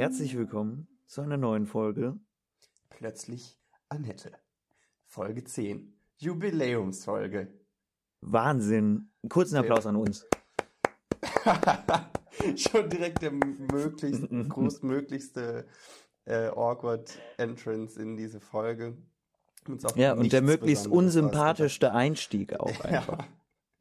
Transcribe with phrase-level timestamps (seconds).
[0.00, 2.18] Herzlich willkommen zu einer neuen Folge.
[2.88, 4.32] Plötzlich Annette.
[5.04, 5.92] Folge 10.
[6.16, 7.48] Jubiläumsfolge.
[8.22, 9.10] Wahnsinn.
[9.28, 10.26] Kurzen Applaus an uns.
[12.56, 15.66] Schon direkt der möglichst, großmöglichste
[16.24, 18.96] äh, awkward Entrance in diese Folge.
[19.96, 23.18] Ja, und der möglichst unsympathischste Einstieg auch einfach.
[23.18, 23.28] Ja.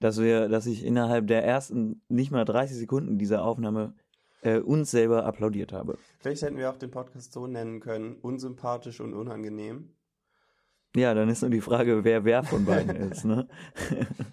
[0.01, 3.93] Dass wir, dass ich innerhalb der ersten nicht mal 30 Sekunden dieser Aufnahme
[4.41, 5.97] äh, uns selber applaudiert habe.
[6.19, 9.95] Vielleicht hätten wir auch den Podcast so nennen können, unsympathisch und unangenehm.
[10.95, 13.47] Ja, dann ist nur die Frage, wer wer von beiden ist, ne?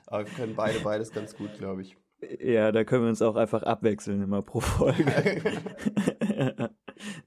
[0.07, 1.97] Aber wir können beide beides ganz gut, glaube ich.
[2.41, 5.05] Ja, da können wir uns auch einfach abwechseln immer pro Folge.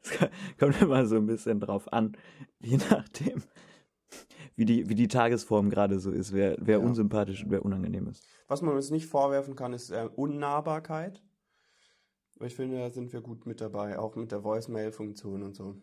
[0.02, 2.18] Es kommt immer so ein bisschen drauf an,
[2.60, 3.44] je nachdem,
[4.56, 6.84] wie die, wie die Tagesform gerade so ist, wer, wer ja.
[6.84, 8.28] unsympathisch und wer unangenehm ist.
[8.48, 11.22] Was man uns nicht vorwerfen kann, ist äh, Unnahbarkeit.
[12.42, 15.76] Ich finde, da sind wir gut mit dabei, auch mit der Voicemail-Funktion und so.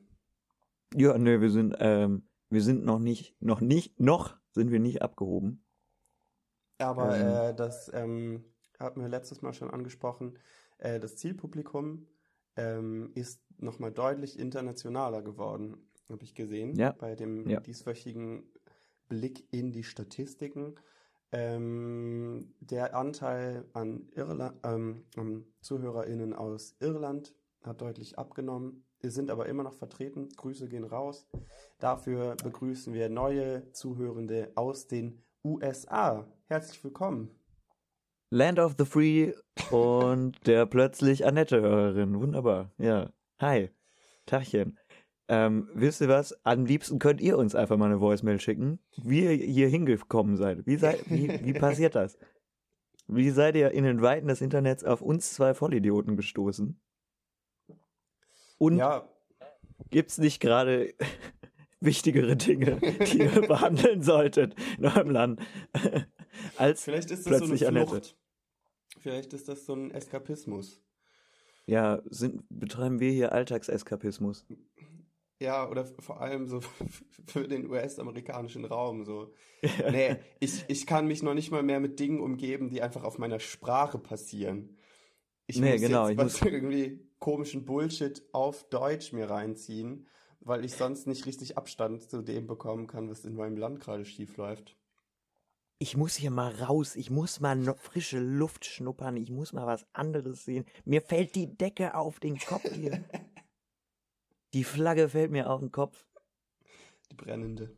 [0.94, 5.02] Ja, nö, wir sind, ähm, wir sind noch nicht, noch nicht, noch sind wir nicht
[5.02, 5.64] abgehoben.
[6.78, 8.44] Aber ähm, äh, das ähm,
[8.78, 10.38] hatten wir letztes Mal schon angesprochen.
[10.78, 12.06] Äh, das Zielpublikum
[12.56, 15.76] ähm, ist nochmal deutlich internationaler geworden,
[16.08, 16.92] habe ich gesehen, ja.
[16.92, 17.60] bei dem ja.
[17.60, 18.44] dieswöchigen
[19.08, 20.74] Blick in die Statistiken.
[21.38, 28.86] Ähm, der Anteil an, Irland, ähm, ZuhörerInnen aus Irland hat deutlich abgenommen.
[29.00, 30.30] Wir sind aber immer noch vertreten.
[30.34, 31.28] Grüße gehen raus.
[31.78, 36.26] Dafür begrüßen wir neue Zuhörende aus den USA.
[36.46, 37.28] Herzlich willkommen.
[38.30, 39.34] Land of the Free
[39.70, 42.18] und der plötzlich Annette-Hörerin.
[42.18, 42.72] Wunderbar.
[42.78, 43.10] Ja.
[43.40, 43.68] Hi.
[44.24, 44.78] Tachchen.
[45.28, 46.34] Ähm, wisst ihr was?
[46.44, 50.66] Am liebsten könnt ihr uns einfach mal eine Voicemail schicken, wie ihr hier hingekommen seid.
[50.66, 52.16] Wie, seid, wie, wie passiert das?
[53.08, 56.80] Wie seid ihr in den Weiten des Internets auf uns zwei Vollidioten gestoßen?
[58.58, 59.08] Und ja.
[59.90, 60.94] gibt's nicht gerade
[61.80, 65.40] wichtigere Dinge, die ihr behandeln solltet in eurem Land,
[66.56, 67.92] als Vielleicht ist das plötzlich so eine Flucht.
[67.92, 68.14] Annette?
[69.00, 70.82] Vielleicht ist das so ein Eskapismus.
[71.66, 74.46] Ja, sind, betreiben wir hier Alltagseskapismus?
[75.38, 76.60] Ja, oder vor allem so
[77.26, 79.04] für den US-amerikanischen Raum.
[79.04, 79.32] So.
[79.90, 83.18] Nee, ich, ich kann mich noch nicht mal mehr mit Dingen umgeben, die einfach auf
[83.18, 84.78] meiner Sprache passieren.
[85.46, 86.52] Ich nee, muss genau, jetzt was muss...
[86.52, 90.06] irgendwie komischen Bullshit auf Deutsch mir reinziehen,
[90.40, 94.04] weil ich sonst nicht richtig Abstand zu dem bekommen kann, was in meinem Land gerade
[94.04, 94.76] schief läuft.
[95.78, 99.66] Ich muss hier mal raus, ich muss mal noch frische Luft schnuppern, ich muss mal
[99.66, 100.64] was anderes sehen.
[100.86, 103.04] Mir fällt die Decke auf den Kopf hier.
[104.56, 106.06] Die Flagge fällt mir auf den Kopf.
[107.10, 107.76] Die brennende.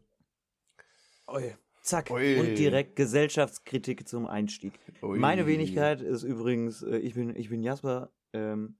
[1.27, 1.57] Oi.
[1.83, 2.09] Zack.
[2.09, 2.39] Ui.
[2.39, 4.79] Und direkt Gesellschaftskritik zum Einstieg.
[5.03, 5.19] Ui.
[5.19, 8.13] Meine Wenigkeit ist übrigens, äh, ich bin, ich bin Jasper.
[8.33, 8.79] Ähm,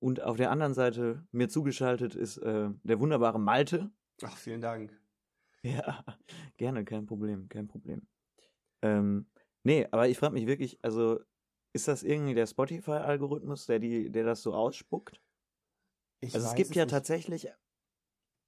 [0.00, 3.90] und auf der anderen Seite mir zugeschaltet ist äh, der wunderbare Malte.
[4.22, 4.92] Ach, vielen Dank.
[5.62, 6.04] Ja,
[6.58, 8.06] gerne, kein Problem, kein Problem.
[8.82, 9.30] Ähm,
[9.62, 11.20] nee, aber ich frage mich wirklich, also
[11.72, 15.22] ist das irgendwie der Spotify-Algorithmus, der, die, der das so ausspuckt?
[16.20, 16.90] Ich also es gibt es ja nicht.
[16.90, 17.48] tatsächlich,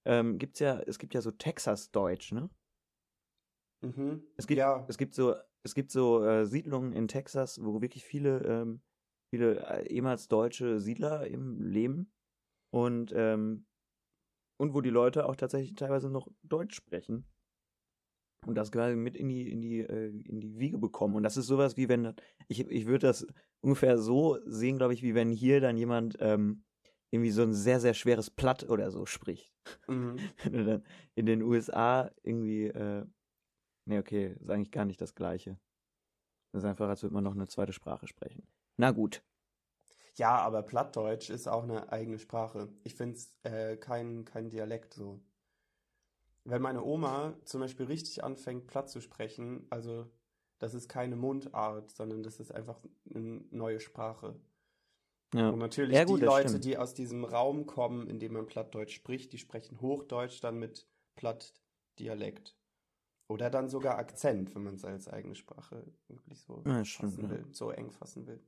[0.07, 2.51] ähm, gibt's ja, es gibt ja so Texas-Deutsch, ne?
[3.83, 4.23] Mhm.
[4.37, 4.85] Es gibt, ja.
[4.89, 8.83] es gibt so, es gibt so äh, Siedlungen in Texas, wo wirklich viele, ähm,
[9.33, 12.13] viele äh, ehemals deutsche Siedler im Leben
[12.73, 13.67] und ähm,
[14.59, 17.27] und wo die Leute auch tatsächlich teilweise noch Deutsch sprechen
[18.47, 21.37] und das quasi mit in die in die äh, in die Wiege bekommen und das
[21.37, 22.15] ist sowas wie wenn
[22.49, 23.27] ich ich würde das
[23.63, 26.65] ungefähr so sehen glaube ich wie wenn hier dann jemand ähm,
[27.11, 29.53] irgendwie so ein sehr, sehr schweres Platt oder so spricht.
[29.89, 30.19] Mhm.
[30.45, 30.85] Wenn du dann
[31.15, 33.05] in den USA irgendwie, äh,
[33.87, 35.59] nee, okay, ist eigentlich gar nicht das Gleiche.
[36.53, 38.47] Das ist einfach, als würde man noch eine zweite Sprache sprechen.
[38.77, 39.23] Na gut.
[40.17, 42.69] Ja, aber Plattdeutsch ist auch eine eigene Sprache.
[42.83, 45.21] Ich finde es äh, kein, kein Dialekt so.
[46.45, 50.11] Wenn meine Oma zum Beispiel richtig anfängt, Platt zu sprechen, also
[50.59, 52.81] das ist keine Mundart, sondern das ist einfach
[53.15, 54.39] eine neue Sprache.
[55.35, 55.51] Ja.
[55.51, 56.65] Und natürlich ja, gut, die Leute, stimmt.
[56.65, 60.89] die aus diesem Raum kommen, in dem man Plattdeutsch spricht, die sprechen Hochdeutsch dann mit
[61.17, 62.57] Plattdialekt.
[63.29, 67.31] Oder dann sogar Akzent, wenn man es als eigene Sprache wirklich so ja, stimmt, fassen
[67.31, 68.43] will, so eng fassen will.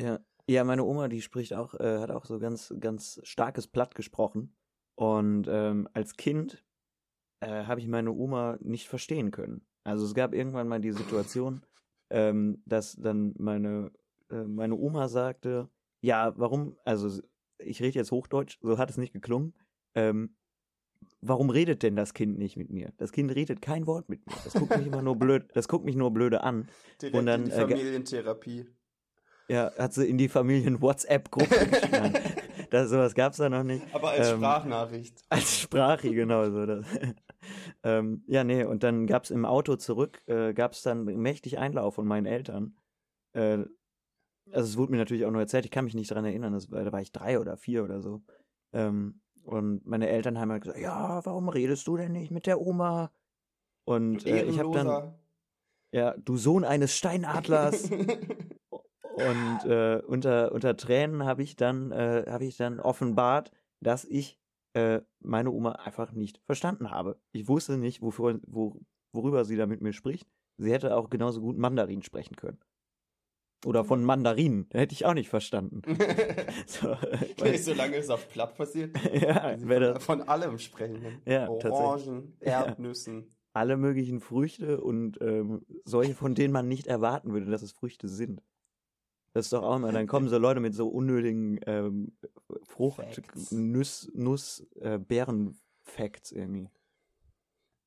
[0.00, 3.96] Ja, ja, meine Oma, die spricht auch, äh, hat auch so ganz, ganz starkes Platt
[3.96, 4.56] gesprochen.
[4.94, 6.64] Und ähm, als Kind
[7.40, 9.66] äh, habe ich meine Oma nicht verstehen können.
[9.84, 11.62] Also es gab irgendwann mal die Situation,
[12.10, 13.92] ähm, dass dann meine
[14.30, 15.68] äh, meine Oma sagte,
[16.00, 17.22] ja, warum, also
[17.58, 19.54] ich rede jetzt Hochdeutsch, so hat es nicht geklungen,
[19.94, 20.36] ähm,
[21.20, 22.92] warum redet denn das Kind nicht mit mir?
[22.96, 24.34] Das Kind redet kein Wort mit mir.
[24.44, 26.68] Das guckt mich immer nur blöd, das guckt mich nur blöde an.
[27.00, 28.66] Direkt und dann, in die äh, Familientherapie.
[29.48, 32.14] Ja, hat sie in die Familien-WhatsApp-Gruppe geschrieben.
[32.70, 33.82] das, sowas gab es da noch nicht.
[33.94, 35.22] Aber als ähm, Sprachnachricht.
[35.30, 36.66] Als Sprache, genau so.
[36.66, 36.86] Das.
[37.82, 41.58] ähm, ja, nee, und dann gab es im Auto zurück, äh, gab es dann mächtig
[41.58, 42.76] Einlauf von meinen Eltern.
[43.32, 43.64] Äh,
[44.52, 46.68] also es wurde mir natürlich auch nur erzählt, ich kann mich nicht daran erinnern, das,
[46.68, 48.22] da war ich drei oder vier oder so.
[48.72, 52.60] Ähm, und meine Eltern haben halt gesagt, ja, warum redest du denn nicht mit der
[52.60, 53.10] Oma?
[53.84, 55.14] Und äh, ich habe dann,
[55.92, 57.90] ja, du Sohn eines Steinadlers.
[59.10, 63.50] und äh, unter, unter Tränen habe ich dann, äh, habe ich dann offenbart,
[63.80, 64.38] dass ich
[64.74, 67.18] äh, meine Oma einfach nicht verstanden habe.
[67.32, 68.80] Ich wusste nicht, wofür, wo,
[69.12, 70.28] worüber sie da mit mir spricht.
[70.58, 72.58] Sie hätte auch genauso gut Mandarin sprechen können.
[73.64, 74.66] Oder von Mandarinen.
[74.70, 75.82] Hätte ich auch nicht verstanden.
[76.66, 76.88] so,
[77.38, 78.96] weil, solange es auf platt passiert.
[79.12, 81.20] ja, von, von allem sprechen.
[81.24, 83.18] Ja, Orangen, Erdnüssen.
[83.20, 83.26] Ja.
[83.54, 88.06] Alle möglichen Früchte und ähm, solche, von denen man nicht erwarten würde, dass es Früchte
[88.06, 88.42] sind.
[89.32, 92.12] Das ist doch auch immer, dann kommen so Leute mit so unnötigen ähm,
[92.64, 93.52] Frucht, Facts.
[93.52, 96.70] Nuss, Nuss, äh, Beeren-Facts irgendwie.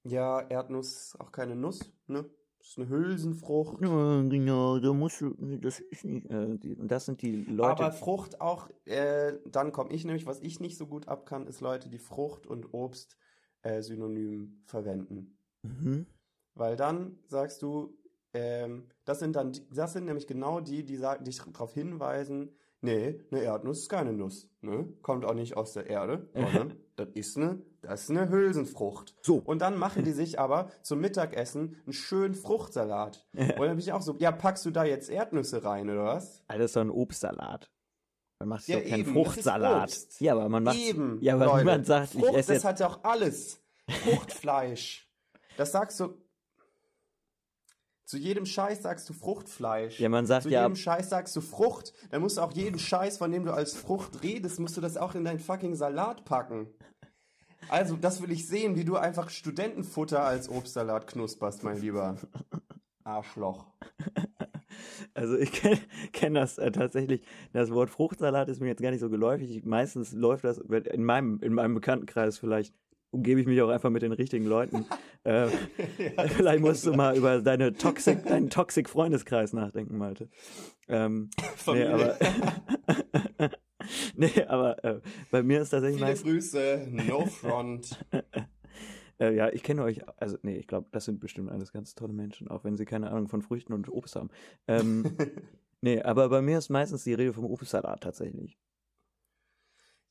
[0.03, 2.25] Ja, Erdnuss auch keine Nuss, ne?
[2.61, 3.81] Das ist eine Hülsenfrucht.
[3.81, 7.71] Ja, genau, da musst du, das ist nicht, äh, die, das sind die Leute.
[7.71, 11.47] Aber Frucht auch, äh, dann komme ich nämlich, was ich nicht so gut ab kann,
[11.47, 13.17] ist Leute, die Frucht und Obst
[13.63, 15.39] äh, synonym verwenden.
[15.63, 16.05] Mhm.
[16.53, 17.97] Weil dann sagst du,
[18.35, 23.19] ähm, das sind dann, das sind nämlich genau die, die sagen, dich darauf hinweisen, nee,
[23.31, 24.87] eine Erdnuss ist keine Nuss, ne?
[25.01, 29.15] Kommt auch nicht aus der Erde, sondern das ist eine, das ist eine Hülsenfrucht.
[29.21, 29.37] So.
[29.37, 33.25] Und dann machen die sich aber zum Mittagessen einen schönen Fruchtsalat.
[33.33, 36.43] Und dann bin ich auch so, ja, packst du da jetzt Erdnüsse rein, oder was?
[36.47, 37.71] Alles so ein Obstsalat.
[38.39, 40.07] Man macht ja, doch keinen eben, Fruchtsalat.
[40.19, 41.19] Ja, aber man macht eben.
[41.21, 43.61] Ja, aber Leute, niemand sagt, Frucht, ich esse das hat ja auch alles.
[43.87, 45.07] Fruchtfleisch.
[45.57, 46.15] das sagst du,
[48.11, 49.97] zu jedem Scheiß sagst du Fruchtfleisch.
[49.97, 50.63] Ja, man sagt Zu ja.
[50.63, 51.93] jedem Scheiß sagst du Frucht.
[52.09, 54.97] Dann musst du auch jeden Scheiß, von dem du als Frucht redest, musst du das
[54.97, 56.67] auch in deinen fucking Salat packen.
[57.69, 62.17] Also, das will ich sehen, wie du einfach Studentenfutter als Obstsalat knusperst, mein Lieber.
[63.05, 63.65] Arschloch.
[65.13, 65.79] Also ich kenne
[66.13, 67.21] kenn das äh, tatsächlich.
[67.53, 69.63] Das Wort Fruchtsalat ist mir jetzt gar nicht so geläufig.
[69.65, 72.73] Meistens läuft das in meinem, in meinem Bekanntenkreis vielleicht
[73.11, 74.85] umgebe ich mich auch einfach mit den richtigen Leuten.
[75.25, 80.29] äh, ja, vielleicht musst du mal über deine Toxic, deinen Toxic-Freundeskreis nachdenken, Malte.
[80.87, 81.29] Ähm,
[81.67, 82.17] nee, aber,
[84.15, 86.23] nee, aber äh, bei mir ist tatsächlich Viele meist...
[86.23, 87.99] Grüße, no front.
[89.19, 92.13] äh, ja, ich kenne euch, also nee, ich glaube, das sind bestimmt alles ganz tolle
[92.13, 94.29] Menschen, auch wenn sie keine Ahnung von Früchten und Obst haben.
[94.67, 95.17] Ähm,
[95.81, 98.57] nee, aber bei mir ist meistens die Rede vom Obstsalat tatsächlich.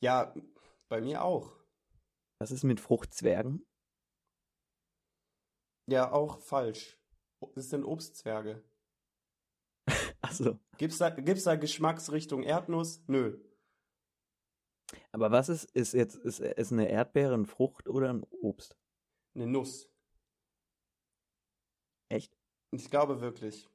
[0.01, 0.35] Ja,
[0.89, 1.60] bei mir auch.
[2.41, 3.67] Was ist mit Fruchtzwergen?
[5.87, 6.99] Ja, auch falsch.
[7.55, 8.65] Das sind Obstzwerge.
[10.23, 10.59] Achso.
[10.79, 13.03] Gibt's da, gibt's da Geschmacksrichtung Erdnuss?
[13.07, 13.39] Nö.
[15.13, 18.77] Aber was ist, ist jetzt, ist, ist eine Erdbeere ein Frucht oder ein Obst?
[19.35, 19.91] Eine Nuss.
[22.09, 22.37] Echt?
[22.73, 23.69] Ich glaube wirklich.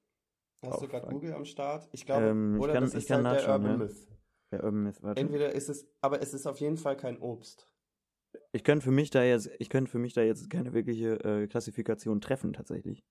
[0.66, 1.88] Hast oh, du gerade Google am Start?
[1.92, 3.78] Ich glaube, ähm, oder ich kann, das ist halt der Urban ja.
[3.78, 4.08] Myth.
[4.52, 5.22] Der Urban Myth, warte.
[5.22, 7.70] Entweder ist es, aber es ist auf jeden Fall kein Obst.
[8.52, 11.48] Ich könnte für mich da jetzt, ich könnte für mich da jetzt keine wirkliche äh,
[11.48, 13.04] Klassifikation treffen, tatsächlich.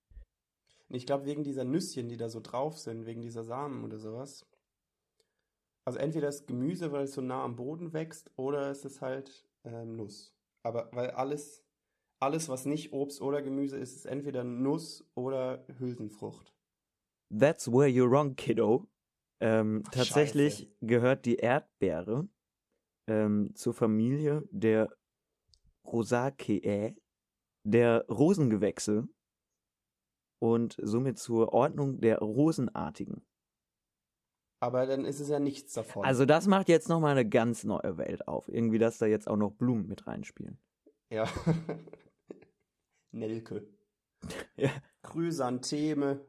[0.88, 4.47] Ich glaube, wegen dieser Nüsschen, die da so drauf sind, wegen dieser Samen oder sowas.
[5.87, 9.47] Also entweder das Gemüse, weil es so nah am Boden wächst, oder es ist halt
[9.64, 10.35] ähm, Nuss.
[10.62, 11.64] Aber weil alles,
[12.21, 16.54] alles, was nicht Obst oder Gemüse ist, ist entweder Nuss oder Hülsenfrucht.
[17.37, 18.88] That's where you're wrong, kiddo.
[19.40, 20.76] Ähm, Ach, tatsächlich Scheiße.
[20.81, 22.28] gehört die Erdbeere
[23.07, 24.95] ähm, zur Familie der
[25.87, 26.97] Rosaceae,
[27.64, 29.09] der Rosengewächse
[30.41, 33.26] und somit zur Ordnung der Rosenartigen.
[34.61, 36.05] Aber dann ist es ja nichts davon.
[36.05, 38.49] Also das macht jetzt nochmal eine ganz neue Welt auf.
[38.49, 40.59] Irgendwie, dass da jetzt auch noch Blumen mit reinspielen.
[41.11, 41.29] Ja.
[43.12, 43.67] Nelke.
[44.57, 44.71] ja.
[45.03, 46.26] Chrysantheme.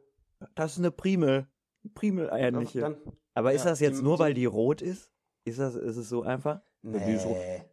[0.54, 1.48] Das ist eine Primel.
[1.94, 2.82] Primel ähnliche.
[2.82, 2.98] Dann,
[3.34, 5.14] Aber ist ja, das jetzt die, nur, weil die rot ist?
[5.46, 6.62] Ist das, ist es so einfach?
[6.82, 7.64] Nee.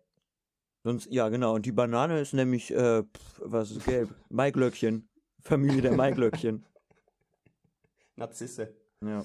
[0.85, 1.55] Sonst, ja, genau.
[1.55, 4.15] Und die Banane ist nämlich, äh, pf, was ist gelb?
[4.31, 5.09] Maiglöckchen.
[5.41, 6.65] Familie der Maiglöckchen.
[8.17, 8.75] Narzisse.
[9.01, 9.25] Ja.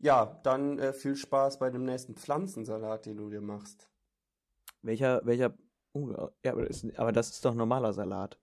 [0.00, 3.88] Ja, dann äh, viel Spaß bei dem nächsten Pflanzensalat, den du dir machst.
[4.82, 5.54] Welcher, welcher,
[5.94, 8.38] uh, ja, aber das, ist, aber das ist doch normaler Salat.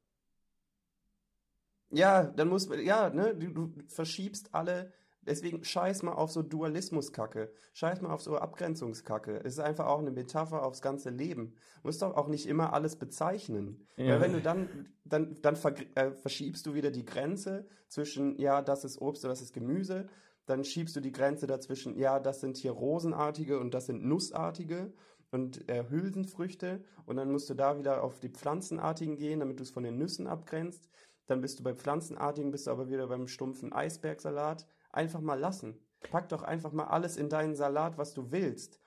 [1.91, 4.91] Ja, dann muss, ja, ne, du, du verschiebst alle
[5.25, 7.51] Deswegen scheiß mal auf so Dualismuskacke.
[7.73, 9.41] Scheiß mal auf so Abgrenzungskacke.
[9.43, 11.55] Es ist einfach auch eine Metapher aufs ganze Leben.
[11.81, 13.87] Du musst doch auch nicht immer alles bezeichnen.
[13.97, 14.13] Ja.
[14.13, 14.69] Weil wenn du dann,
[15.03, 19.33] dann, dann ver äh, verschiebst du wieder die Grenze zwischen, ja, das ist Obst oder
[19.33, 20.07] das ist Gemüse.
[20.45, 24.93] dann schiebst du die Grenze dazwischen, ja, das sind hier rosenartige und das sind nussartige
[25.31, 29.63] und äh, Hülsenfrüchte und dann musst du da wieder auf die pflanzenartigen gehen, damit du
[29.63, 30.89] es von den Nüssen abgrenzt.
[31.27, 34.67] Dann bist du bei pflanzenartigen, bist du aber wieder beim stumpfen Eisbergsalat.
[34.95, 35.77] Einfach mal lassen.
[36.09, 38.79] Pack doch einfach mal alles in deinen Salat, was du willst.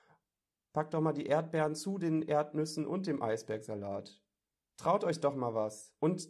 [0.73, 4.19] Pack doch mal die Erdbeeren zu den Erdnüssen und dem Eisbergsalat.
[4.77, 5.93] Traut euch doch mal was.
[5.99, 6.27] Und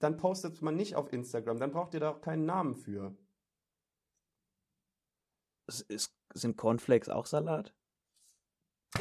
[0.00, 3.16] dann postet man nicht auf Instagram, dann braucht ihr da auch keinen Namen für.
[5.88, 7.74] Ist, sind Cornflakes auch Salat?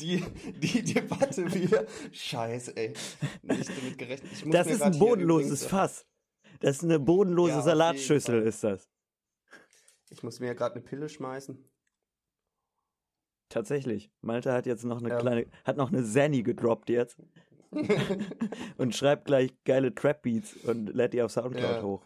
[0.00, 0.20] die,
[0.58, 1.86] die Debatte wieder.
[2.12, 2.92] Scheiße, ey.
[3.42, 4.54] Nicht damit gerechnet.
[4.54, 6.06] Das ist ein bodenloses Fass.
[6.60, 8.93] Das ist eine bodenlose Ja, Salatschüssel, ist das.
[10.14, 11.58] Ich muss mir ja gerade eine Pille schmeißen.
[13.48, 14.12] Tatsächlich.
[14.20, 15.18] Malte hat jetzt noch eine Ähm.
[15.18, 17.18] kleine, hat noch eine Zanny gedroppt jetzt
[18.78, 21.82] und schreibt gleich geile Trap-Beats und lädt die auf Soundcloud Ja.
[21.82, 22.02] hoch.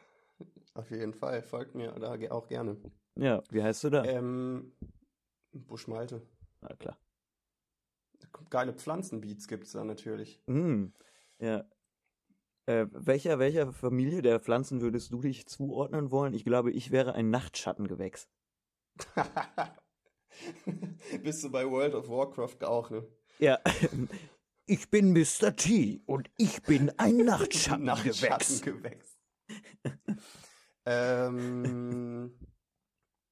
[0.74, 1.42] Auf jeden Fall.
[1.42, 2.76] Folgt mir da auch gerne.
[3.16, 4.04] Ja, wie heißt du da?
[4.04, 4.72] Ähm,
[5.52, 6.22] Buschmalte.
[6.62, 6.98] Na klar.
[8.50, 10.40] Geile Pflanzenbeats gibt's da natürlich.
[10.46, 10.92] Hm,
[11.40, 11.64] ja.
[12.68, 16.34] Äh, welcher, welcher Familie der Pflanzen würdest du dich zuordnen wollen?
[16.34, 18.28] Ich glaube, ich wäre ein Nachtschattengewächs.
[21.22, 23.08] Bist du bei World of Warcraft auch, ne?
[23.38, 23.58] Ja.
[24.70, 25.56] Ich bin Mr.
[25.56, 28.20] T und ich bin ein Nachtschattengewächs.
[28.20, 29.18] Nachtschattengewächs.
[30.84, 32.38] ähm,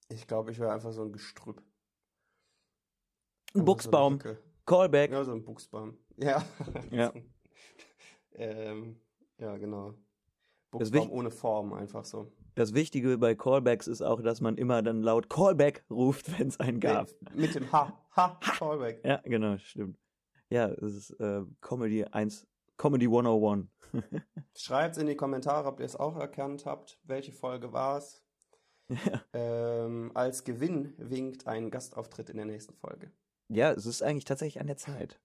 [0.08, 1.62] ich glaube, ich wäre einfach so ein Gestrüpp.
[3.52, 4.18] Ein Buchsbaum.
[4.18, 4.34] So.
[4.64, 5.10] Callback.
[5.10, 5.98] ja, so ein Buchsbaum.
[6.16, 6.42] Ja.
[6.90, 7.12] Ja.
[8.32, 8.98] ähm,
[9.38, 9.94] ja, genau.
[10.72, 12.32] Wich- ohne Form, einfach so.
[12.54, 16.58] Das Wichtige bei Callbacks ist auch, dass man immer dann laut Callback ruft, wenn es
[16.60, 17.08] einen gab.
[17.34, 17.92] Nee, mit dem Ha.
[18.16, 18.38] Ha.
[18.40, 19.04] Callback.
[19.04, 19.98] Ja, genau, stimmt.
[20.50, 23.66] Ja, es ist äh, Comedy 1, Comedy 101.
[24.56, 26.98] Schreibt in die Kommentare, ob ihr es auch erkannt habt.
[27.04, 28.22] Welche Folge war es?
[28.88, 29.22] Ja.
[29.32, 33.10] Ähm, als Gewinn winkt ein Gastauftritt in der nächsten Folge.
[33.48, 35.20] ja, es ist eigentlich tatsächlich an der Zeit.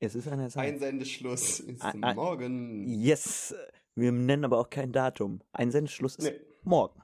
[0.00, 0.74] Es ist an der Zeit.
[0.74, 2.86] Einsendeschluss ist Ein- ein- morgen.
[2.88, 3.54] Yes.
[3.94, 5.42] Wir nennen aber auch kein Datum.
[5.52, 7.02] Einsendeschluss ist Nee, morgen.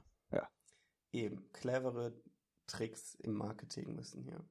[1.11, 1.49] eben.
[1.53, 2.13] Clevere
[2.67, 4.43] Tricks im Marketing müssen hier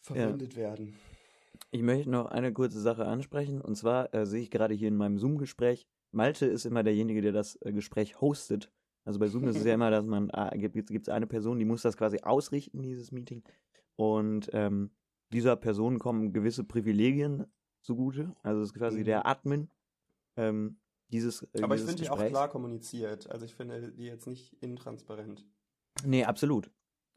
[0.00, 0.96] verwendet werden.
[1.72, 3.60] Ich möchte noch eine kurze Sache ansprechen.
[3.60, 7.32] Und zwar äh, sehe ich gerade hier in meinem Zoom-Gespräch, Malte ist immer derjenige, der
[7.32, 8.70] das äh, Gespräch hostet.
[9.04, 11.64] Also bei Zoom ist es ja immer, dass man, äh, gibt es eine Person, die
[11.64, 13.42] muss das quasi ausrichten, dieses Meeting.
[13.96, 14.90] Und ähm,
[15.32, 17.46] dieser Person kommen gewisse Privilegien
[17.82, 18.34] zugute.
[18.42, 19.04] Also es ist quasi Mhm.
[19.04, 19.70] der Admin
[20.36, 20.78] ähm,
[21.08, 23.30] dieses, äh, Aber ich dieses finde die auch klar kommuniziert.
[23.30, 25.46] Also ich finde die jetzt nicht intransparent.
[26.04, 26.70] Nee, absolut.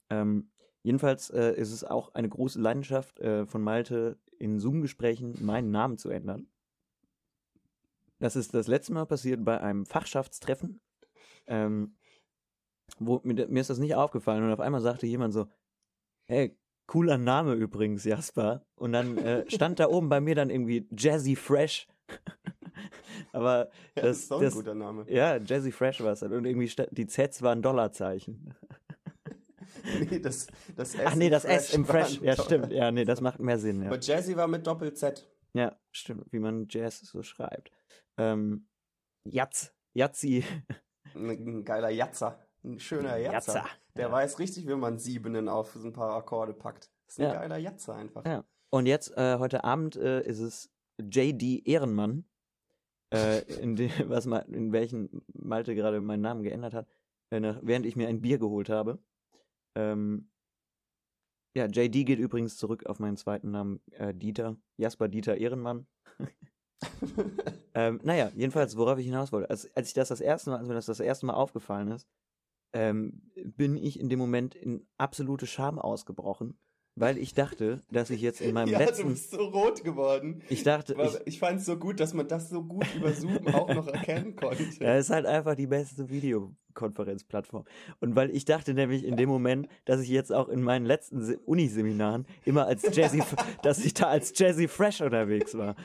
[0.10, 0.52] Ähm,
[0.84, 5.98] jedenfalls äh, ist es auch eine große Leidenschaft äh, von Malte, in Zoom-Gesprächen meinen Namen
[5.98, 6.48] zu ändern.
[8.20, 10.80] Das ist das letzte Mal passiert bei einem Fachschaftstreffen.
[11.48, 11.96] Ähm,
[13.00, 15.48] wo, mir, mir ist das nicht aufgefallen und auf einmal sagte jemand so,
[16.26, 16.58] hey,
[16.90, 18.66] cooler Name übrigens, Jasper.
[18.76, 21.88] Und dann äh, stand da oben bei mir dann irgendwie Jazzy Fresh.
[23.32, 25.06] Aber Ja, Das- ist doch das- ein guter Name.
[25.10, 26.24] ja, Jazzy Fresh war es.
[26.24, 28.54] Und irgendwie die Zs waren Dollarzeichen.
[30.10, 32.20] Nee, das, das S Ach nee, das S im Fresh.
[32.22, 32.72] Ja, stimmt.
[32.72, 33.82] Ja, nee, das macht mehr Sinn.
[33.82, 35.28] Ja, Aber Jazzy war mit Doppel-Z.
[35.54, 36.32] ja stimmt.
[36.32, 37.72] Wie man Jazz so schreibt.
[38.18, 38.68] Ähm,
[39.24, 39.74] Jatz.
[39.94, 40.44] Jazzi.
[41.16, 42.40] Ein, ein geiler Jatzer.
[42.64, 43.66] Ein schöner Jatzer.
[43.96, 44.12] Der Ja.
[44.12, 46.92] weiß richtig, wie man Siebenen auf so ein paar Akkorde packt.
[47.06, 47.34] Das ist ein Ja.
[47.34, 48.26] geiler Jatzer einfach.
[48.26, 48.44] Ja.
[48.70, 52.26] Und jetzt, äh, heute Abend, äh, ist es JD Ehrenmann,
[53.14, 56.88] äh, in, de, was mal, in welchen Malte gerade meinen Namen geändert hat,
[57.32, 59.00] äh, nach, während ich mir ein Bier geholt habe.
[59.76, 60.30] Ähm,
[61.56, 64.58] ja, JD geht übrigens zurück auf meinen zweiten Namen, äh, Dieter.
[64.78, 65.88] Jasper Dieter Ehrenmann.
[67.76, 69.50] Ähm, naja, jedenfalls, worauf ich hinaus wollte.
[69.50, 72.08] Als, als ich das das erste Mal, als mir das das erste Mal aufgefallen ist,
[72.74, 76.58] ähm, bin ich in dem Moment in absolute Scham ausgebrochen,
[76.96, 80.42] weil ich dachte, dass ich jetzt in meinem ja, du letzten, bist so rot geworden.
[80.50, 83.48] ich dachte, ich, ich fand es so gut, dass man das so gut über Zoom
[83.54, 84.64] auch noch erkennen konnte.
[84.82, 87.66] ja, es ist halt einfach die beste Videokonferenzplattform.
[88.00, 91.22] Und weil ich dachte nämlich in dem Moment, dass ich jetzt auch in meinen letzten
[91.24, 93.24] Se- Uniseminaren immer als Jazzy,
[93.64, 95.76] dass ich da als Jazzy Fresh unterwegs war.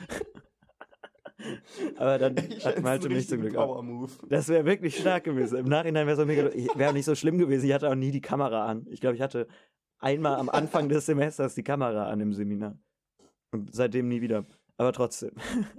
[1.97, 3.53] Aber dann Ich hat Malte mich zum Glück.
[3.55, 4.11] Power Move.
[4.29, 5.57] Das wäre wirklich stark gewesen.
[5.57, 6.49] Im Nachhinein wäre es mega.
[6.77, 7.65] Wäre nicht so schlimm gewesen.
[7.65, 8.85] Ich hatte auch nie die Kamera an.
[8.89, 9.47] Ich glaube, ich hatte
[9.99, 12.77] einmal am Anfang des Semesters die Kamera an im Seminar.
[13.51, 14.45] Und seitdem nie wieder.
[14.77, 15.31] Aber trotzdem.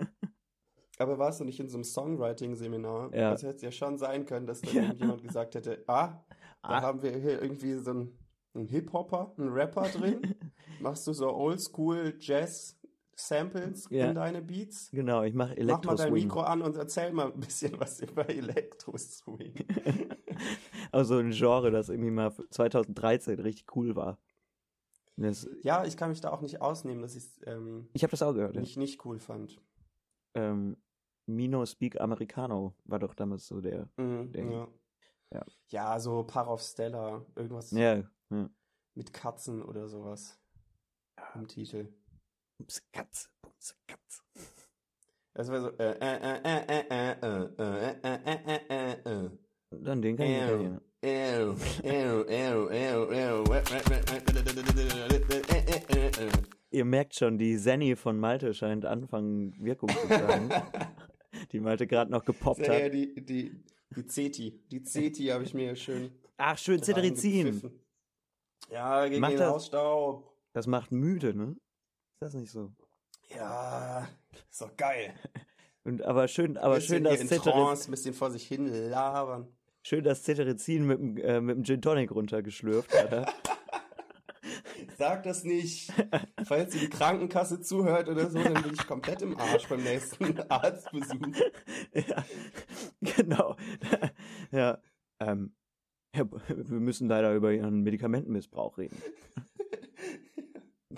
[0.99, 3.15] Aber warst du nicht in so einem Songwriting-Seminar?
[3.15, 3.31] Ja.
[3.33, 4.83] Das hätte ja schon sein können, dass da Ja.
[4.83, 6.25] irgendjemand gesagt hätte, ah,
[6.63, 6.81] da Ah.
[6.83, 8.19] haben wir hier irgendwie so einen,
[8.55, 10.21] einen Hip-Hopper, einen Rapper drin.
[10.81, 12.76] Machst du so Oldschool Jazz,
[13.19, 14.09] Samples Ja.
[14.11, 14.91] in deine Beats.
[14.93, 16.25] Genau, ich mache Mach mal Elektro dein Swing.
[16.25, 19.55] Mikro an und erzähl mal ein bisschen was über Elektro-Swing.
[20.93, 24.19] Also ein Genre, das irgendwie mal 2013 richtig cool war.
[25.17, 28.11] Das, ja, ich kann mich da auch nicht ausnehmen, dass ich es ähm, ich habe
[28.11, 28.55] das auch gehört.
[28.55, 28.61] Ja.
[28.61, 29.59] nicht, nicht cool fand.
[30.35, 30.77] Ähm,
[31.25, 33.89] Mino Speak Americano war doch damals so der.
[33.97, 34.53] Mhm, Ding.
[34.53, 34.69] ja.
[35.33, 35.45] Ja.
[35.69, 38.51] ja, so Par of Stella, irgendwas Ja, ja.
[38.95, 40.39] mit Katzen oder sowas
[41.35, 41.89] im Titel.
[42.59, 44.23] Bums, Katz, Bums, Katz.
[45.35, 49.31] Das war so äh, äh, äh, äh, äh, äh, äh, äh, äh, äh, äh, äh.
[49.71, 50.81] Dann den kann ich nicht.
[56.71, 60.51] Ihr merkt schon, die Zenny von Malte scheint anfangen, Wirkung zu zeigen.
[61.53, 62.95] die Malte gerade noch gepoppt Ja, ja, hat.
[62.95, 63.63] die, die,
[63.95, 64.63] die Zeti.
[64.71, 67.47] Die Zeti habe ich mir schön Ach, schön Cetirizin.
[67.47, 67.81] reingepfiffen.
[68.71, 70.33] Ja, gegen Macht den das- Hausstaub.
[70.53, 71.57] Das macht müde, ne?
[72.17, 72.73] Ist das nicht so?
[73.29, 74.09] Ja,
[74.51, 75.13] ist doch geil.
[75.85, 79.55] Und, aber schön, aber schön, dass in Cetirizin, Trance, ein bisschen vor sich hin labern.
[79.83, 83.35] schön, dass Cetirizin mit, dem, äh, mit dem Gin Tonic runtergeschlürft hat.
[84.97, 85.93] Sag das nicht.
[86.47, 91.37] Falls die Krankenkasse zuhört oder so, dann bin ich komplett im Arsch beim nächsten Arztbesuch.
[91.93, 92.25] ja,
[93.03, 93.57] genau.
[94.53, 94.79] ja,
[95.21, 95.55] ähm,
[96.15, 98.97] ja, wir müssen leider über ihren Medikamentenmissbrauch reden.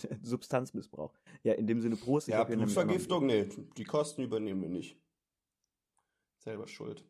[0.22, 1.12] Substanzmissbrauch.
[1.42, 2.28] Ja, in dem Sinne Prost.
[2.28, 5.00] Ich Ja, Blutvergiftung, nee, die Kosten übernehmen wir nicht.
[6.38, 7.04] Selber schuld.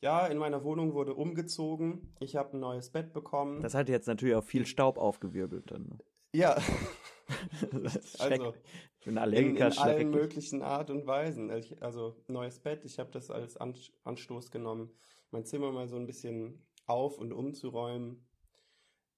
[0.00, 2.14] Ja, in meiner Wohnung wurde umgezogen.
[2.20, 3.62] Ich habe ein neues Bett bekommen.
[3.62, 5.70] Das hat jetzt natürlich auch viel Staub aufgewirbelt.
[5.70, 5.88] Dann.
[5.88, 5.98] ne?
[6.34, 6.54] ja,
[7.72, 8.54] also schrecklich.
[9.00, 11.50] Für einen in, in Allergiker allen möglichen Art und Weisen.
[11.80, 14.90] Also, ich- neues Bett, ich habe das als An Anstoß genommen,
[15.30, 18.26] mein Zimmer mal so ein bisschen auf und umzuräumen.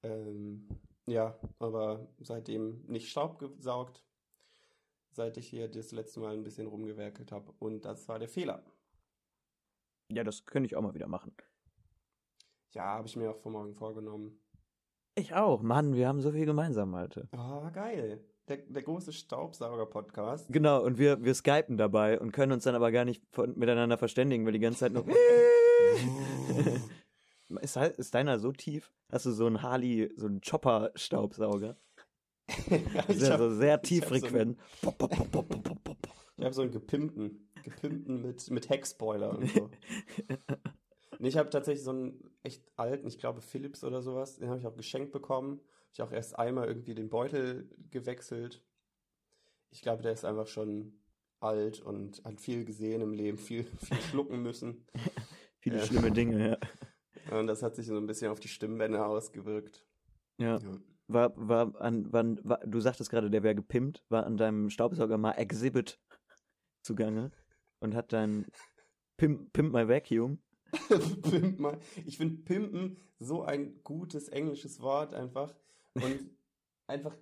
[0.02, 0.68] Ähm,
[1.10, 4.04] ja, aber seitdem nicht Staub gesaugt,
[5.12, 7.52] seit ich hier das letzte Mal ein bisschen rumgewerkelt habe.
[7.58, 8.62] Und das war der Fehler.
[10.10, 11.34] Ja, das könnte ich auch mal wieder machen.
[12.72, 14.40] Ja, habe ich mir auch vor morgen vorgenommen.
[15.16, 15.62] Ich auch.
[15.62, 17.28] Mann, wir haben so viel gemeinsam, Malte.
[17.32, 18.24] Ah, geil.
[18.48, 20.52] Der, der große Staubsauger-Podcast.
[20.52, 23.98] Genau, und wir, wir skypen dabei und können uns dann aber gar nicht von, miteinander
[23.98, 25.04] verständigen, weil die ganze Zeit nur.
[27.58, 28.92] ist, halt- ist deiner so tief?
[29.10, 31.76] Hast du so einen Harley, so einen Chopper-Staubsauger?
[32.46, 34.58] Das ist ja habe so sehr tieffrequent.
[34.82, 39.70] Ich habe so einen gepimpten, gepimpten mit, mit Heckspoiler und so.
[41.18, 44.58] nee, ich habe tatsächlich so einen echt alten, ich glaube Philips oder sowas, den habe
[44.58, 45.60] ich auch geschenkt bekommen.
[45.92, 48.62] Ich auch erst einmal irgendwie den Beutel gewechselt.
[49.70, 51.00] Ich glaube, der ist einfach schon
[51.40, 54.86] alt und hat viel gesehen im Leben, viel, viel schlucken müssen.
[55.62, 55.84] Viele Ja.
[55.84, 56.58] schlimme Dinge, ja.
[57.30, 59.84] Und das hat sich so ein bisschen auf die Stimmbänder ausgewirkt.
[60.38, 60.58] ja.
[60.58, 60.78] Ja.
[61.12, 65.18] War, war an, wann, war, du sagtest gerade, der wäre gepimpt, war an deinem Staubsauger
[65.18, 65.98] mal Exhibit
[66.82, 67.32] zugange
[67.80, 68.46] und hat dein
[69.16, 70.38] Pimp, Pimp My Vacuum.
[71.22, 71.78] Pimp mal.
[72.06, 75.52] Ich finde Pimpen so ein gutes englisches Wort einfach.
[75.94, 76.30] Und
[76.86, 77.16] einfach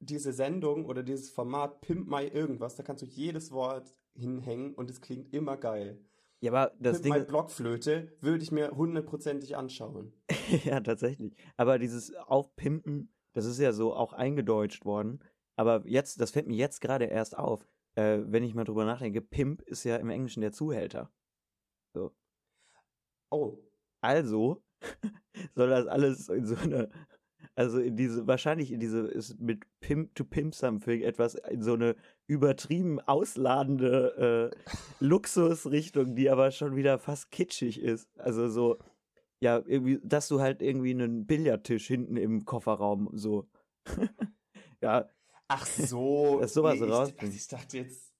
[0.00, 4.90] diese Sendung oder dieses Format Pimp My irgendwas, da kannst du jedes Wort hinhängen und
[4.90, 6.00] es klingt immer geil.
[6.46, 10.12] Ja, aber das Ding My ist, Blockflöte würde ich mir hundertprozentig anschauen.
[10.64, 11.36] ja, tatsächlich.
[11.56, 15.20] Aber dieses Aufpimpen, das ist ja so auch eingedeutscht worden.
[15.56, 19.20] Aber jetzt, das fällt mir jetzt gerade erst auf, äh, wenn ich mal drüber nachdenke,
[19.22, 21.10] Pimp ist ja im Englischen der Zuhälter.
[23.30, 23.58] Oh,
[24.00, 24.62] Also
[25.54, 26.90] soll das alles in so eine,
[27.54, 31.74] also in diese, wahrscheinlich in diese, ist mit Pimp to Pimp Something etwas in so
[31.74, 31.96] eine
[32.26, 38.08] übertrieben ausladende äh, Luxusrichtung, die aber schon wieder fast kitschig ist.
[38.18, 38.78] Also so,
[39.40, 43.48] ja, irgendwie, dass du halt irgendwie einen Billardtisch hinten im Kofferraum so.
[44.80, 45.08] ja,
[45.48, 46.40] ach so.
[46.40, 47.34] Dass sowas ich, rausbringt.
[47.34, 48.12] ich dachte jetzt,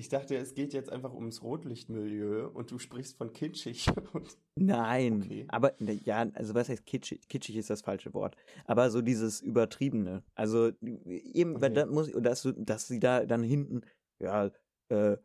[0.00, 3.86] ich dachte, es geht jetzt einfach ums Rotlichtmilieu und du sprichst von kitschig.
[4.56, 5.22] Nein.
[5.22, 5.44] Okay.
[5.48, 7.28] Aber, ne, ja, also was heißt kitschig?
[7.28, 8.34] Kitschig ist das falsche Wort.
[8.64, 10.24] Aber so dieses Übertriebene.
[10.34, 11.74] Also eben, weil Okay.
[11.74, 13.82] da muss ich, dass, dass sie da dann hinten,
[14.18, 14.50] ja,
[14.88, 15.18] äh,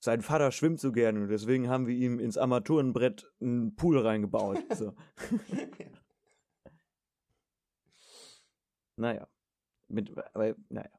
[0.00, 4.58] sein Vater schwimmt so gerne und deswegen haben wir ihm ins Armaturenbrett einen Pool reingebaut.
[4.74, 4.92] So.
[8.96, 9.28] naja.
[9.88, 10.90] Mit, aber, naja.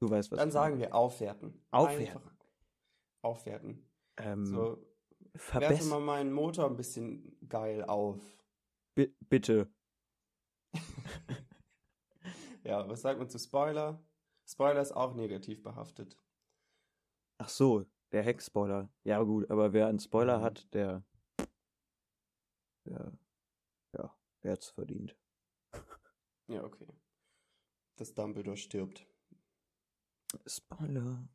[0.00, 1.54] Du weißt, was Dann sagen wir aufwerten.
[1.70, 2.16] Aufwerten.
[2.16, 2.37] Einfach
[3.22, 3.88] aufwerten.
[4.16, 4.84] Ähm, So,
[5.34, 8.20] werte mal meinen Motor ein bisschen geil auf.
[8.94, 9.70] bi bitte.
[12.64, 14.02] Ja, was sagt man zu Spoiler?
[14.46, 16.18] Spoiler ist auch negativ behaftet.
[17.38, 18.90] Ach so, der Heckspoiler.
[19.04, 20.42] Ja, gut, aber wer einen Spoiler Mhm.
[20.42, 21.02] hat, der.
[22.84, 23.12] Der.
[23.96, 25.16] Ja, der hat's verdient.
[26.48, 26.88] Ja, okay.
[27.96, 29.06] Dass Dumbledore stirbt.
[30.46, 31.26] Spoiler.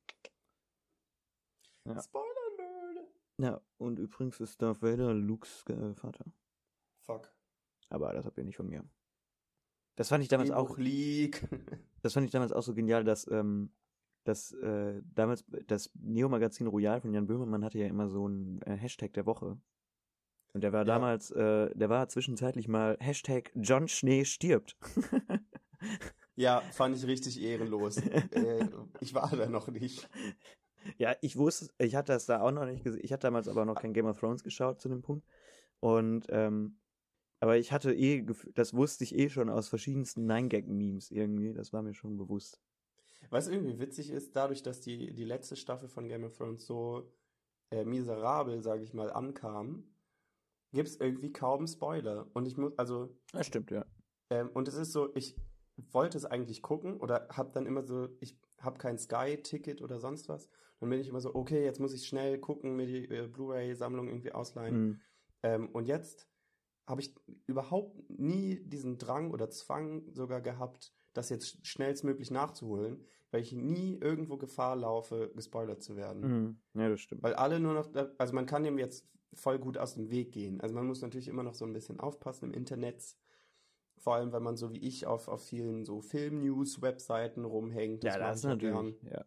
[1.85, 2.01] Ja.
[2.01, 3.07] Spoiler Nerd.
[3.39, 6.25] Ja, und übrigens ist Darth Vader Lukes äh, Vater.
[7.05, 7.29] Fuck.
[7.89, 8.83] Aber das habt ihr nicht von mir.
[9.95, 10.67] Das fand ich damals auch.
[10.75, 11.47] Drehbuch Leak.
[12.01, 13.71] Das fand ich damals auch so genial, dass, ähm,
[14.25, 18.75] dass äh, damals das Neo-Magazin Royal von Jan Böhmermann hatte ja immer so einen äh,
[18.75, 19.57] Hashtag der Woche.
[20.53, 20.85] Und der war Ja.
[20.85, 24.77] damals, äh, der war zwischenzeitlich mal Hashtag John Schnee stirbt.
[26.35, 27.95] ja, fand ich richtig ehrenlos.
[28.31, 28.67] äh,
[28.99, 30.09] ich war da noch nicht.
[30.97, 33.01] Ja, ich wusste, ich hatte das da auch noch nicht gesehen.
[33.03, 35.25] Ich hatte damals aber noch kein Game of Thrones geschaut zu dem Punkt.
[35.79, 36.79] Und, ähm,
[37.39, 41.53] aber ich hatte eh, das wusste ich eh schon aus verschiedensten Nine-Gag-Memes irgendwie.
[41.53, 42.61] Das war mir schon bewusst.
[43.29, 47.11] Was irgendwie witzig ist, dadurch, dass die, die letzte Staffel von Game of Thrones so
[47.71, 49.83] äh, miserabel, sage ich mal, ankam,
[50.73, 52.27] gibt es irgendwie kaum Spoiler.
[52.33, 53.85] Und ich muss, also, Das stimmt, ja.
[54.29, 55.35] ähm, und es ist so, ich
[55.77, 60.29] wollte es eigentlich gucken oder habe dann immer so, ich habe kein Sky-Ticket oder sonst
[60.29, 60.49] was.
[60.79, 64.07] Dann bin ich immer so, okay, jetzt muss ich schnell gucken, mir die äh, Blu-ray-Sammlung
[64.07, 64.75] irgendwie ausleihen.
[64.75, 65.01] Mhm.
[65.43, 66.27] Ähm, und jetzt
[66.85, 67.15] habe ich
[67.47, 73.97] überhaupt nie diesen Drang oder Zwang sogar gehabt, das jetzt schnellstmöglich nachzuholen, weil ich nie
[73.99, 76.21] irgendwo Gefahr laufe, gespoilert zu werden.
[76.21, 76.81] Mhm.
[76.81, 77.23] Ja, das stimmt.
[77.23, 80.61] Weil alle nur noch, also man kann dem jetzt voll gut aus dem Weg gehen.
[80.61, 83.15] Also man muss natürlich immer noch so ein bisschen aufpassen im Internet.
[84.03, 88.03] Vor allem, wenn man so wie ich auf, auf vielen so Film-News-Webseiten rumhängt.
[88.03, 89.01] ja, das auch natürlich.
[89.03, 89.25] Ja.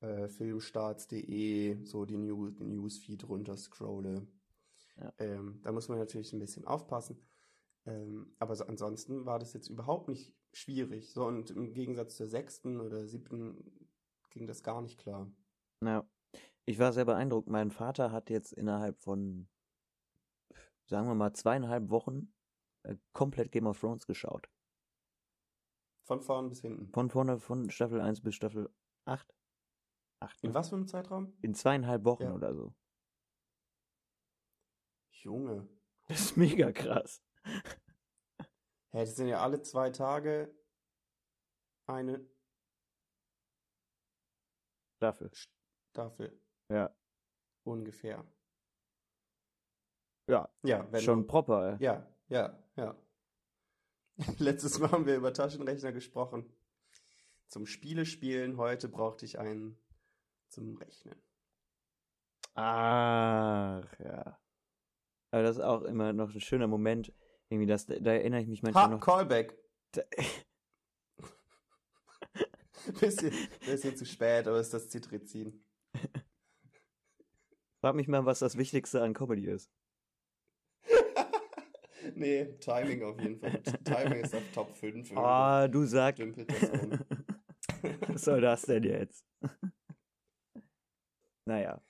[0.00, 4.26] äh, filmstarts.de so die New den Newsfeed runter scrolle.
[4.98, 5.10] Ja.
[5.16, 7.26] Ähm, da muss man natürlich ein bisschen aufpassen.
[7.86, 11.14] Ähm, aber so, ansonsten war das jetzt überhaupt nicht schwierig.
[11.14, 13.88] So, und im Gegensatz zur sechsten oder siebten
[14.28, 15.32] ging das gar nicht klar.
[15.82, 16.06] Ja.
[16.66, 17.48] Ich war sehr beeindruckt.
[17.48, 19.48] Mein Vater hat jetzt innerhalb von,
[20.84, 22.34] sagen wir mal, zweieinhalb Wochen
[23.12, 24.48] komplett Game of Thrones geschaut.
[26.06, 26.92] Von vorn bis hinten.
[26.92, 28.72] Von vorne, von Staffel 1 bis Staffel
[29.06, 29.34] 8.
[30.22, 30.54] 8 In ne?
[30.54, 31.36] was für einem Zeitraum?
[31.42, 32.34] In zweieinhalb Wochen Ja.
[32.34, 32.74] oder so.
[35.22, 35.68] Junge.
[36.08, 37.20] Das ist mega krass.
[37.44, 40.54] Hä, das sind ja alle zwei Tage
[41.88, 42.24] eine
[44.98, 45.30] Staffel.
[45.92, 46.40] Staffel.
[46.70, 46.94] Ja.
[47.64, 48.24] Ungefähr.
[50.28, 51.72] Ja, Ja, wenn schon du- proper.
[51.74, 51.84] ey.
[51.84, 52.96] Ja, ja, ja.
[54.38, 56.50] Letztes Mal haben wir über Taschenrechner gesprochen.
[57.48, 59.78] Zum Spiele spielen heute brauchte ich einen
[60.48, 61.20] zum Rechnen.
[62.54, 64.40] Ach, ja.
[65.30, 67.12] Aber das ist auch immer noch ein schöner Moment.
[67.48, 69.00] Irgendwie, das, da erinnere ich mich manchmal Ha, noch.
[69.00, 69.56] Callback.
[69.92, 70.02] Da-
[73.00, 73.32] bisschen,
[73.64, 75.62] bisschen zu spät, aber es ist das Citrizin.
[77.80, 79.70] Frag mich mal, was das Wichtigste an Comedy ist.
[82.14, 83.60] Nee, Timing auf jeden Fall.
[83.84, 85.16] Timing ist auf Top 5.
[85.16, 86.22] Ah, du sagst.
[86.22, 86.34] Rum.
[88.08, 89.24] Was soll das denn jetzt?
[91.44, 91.80] naja.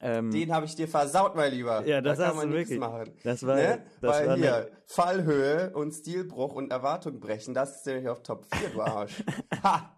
[0.00, 1.86] Ähm, Den habe ich dir versaut, mein Lieber.
[1.86, 2.78] Ja, das da kann man du wirklich.
[2.78, 3.12] machen.
[3.22, 3.86] das war, ne?
[4.00, 8.22] das Weil war hier, eine, Fallhöhe und Stilbruch und Erwartung brechen, das ist nämlich auf
[8.22, 9.24] Top 4, du Arsch.
[9.62, 9.96] ha!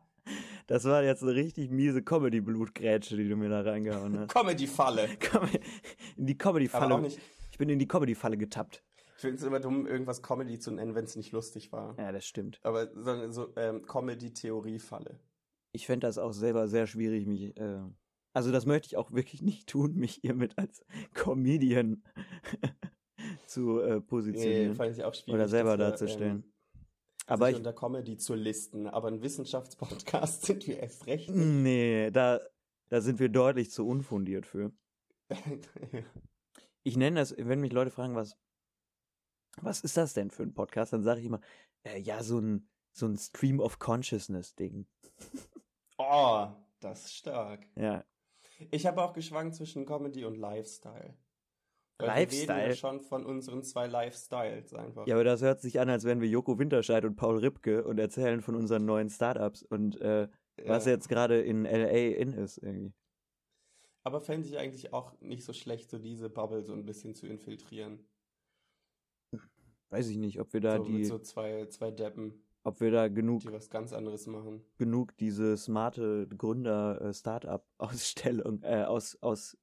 [0.69, 4.29] das war jetzt eine richtig miese Comedy-Blutgrätsche, die du mir da reingehauen hast.
[4.29, 5.09] Comedy-Falle.
[6.17, 7.09] In die Comedy-Falle.
[7.51, 8.85] Ich bin in die Comedy-Falle getappt.
[9.19, 11.99] Ich finde es immer dumm, irgendwas Comedy zu nennen, wenn es nicht lustig war.
[11.99, 12.61] Ja, das stimmt.
[12.63, 15.19] Aber so, so ähm, Comedy-Theorie-Falle.
[15.73, 17.57] Ich fände das auch selber sehr schwierig, mich.
[17.57, 17.81] Äh,
[18.33, 22.05] also, das möchte ich auch wirklich nicht tun, mich hiermit als Comedian
[23.47, 25.35] zu äh, Nee, positionieren fand ich auch schwierig.
[25.35, 26.45] oder selber äh, darzustellen.
[26.45, 26.53] Ähm,
[27.27, 27.57] Aber ich.
[27.57, 28.87] unter Comedy zu listen.
[28.87, 31.45] Aber ein Wissenschaftspodcast sind wir erst recht nicht.
[31.45, 32.39] Nee, da,
[32.89, 34.71] da sind wir deutlich zu unfundiert für.
[36.85, 38.39] Ich nenne das, wenn mich Leute fragen, was,
[39.63, 41.41] was ist das denn für ein Podcast, dann sage ich immer,
[41.85, 44.87] äh, ja, so ein, so ein Stream of Consciousness-Ding.
[45.99, 46.49] oh,
[46.81, 47.67] das ist stark.
[47.77, 48.05] Ja.
[48.71, 51.17] Ich habe auch geschwankt zwischen Comedy und Lifestyle.
[52.01, 52.59] Weil Wir Lifestyle?
[52.59, 55.07] reden ja schon von unseren zwei Lifestyles einfach.
[55.07, 57.99] Ja, aber das hört sich an, als wären wir Joko Winterscheid und Paul Ripke und
[57.99, 60.29] erzählen von unseren neuen Startups und äh,
[60.65, 60.93] was Ja.
[60.93, 62.93] jetzt gerade in LA in ist irgendwie.
[64.05, 67.27] Aber fände ich eigentlich auch nicht so schlecht, so diese Bubble so ein bisschen zu
[67.27, 68.07] infiltrieren.
[69.91, 72.91] Weiß ich nicht, ob wir da so die, mit so zwei, zwei Deppen, ob wir
[72.91, 74.63] da genug, die was ganz anderes machen.
[74.77, 77.13] genug diese smarte Gründer äh,
[78.63, 79.57] äh, aus, aus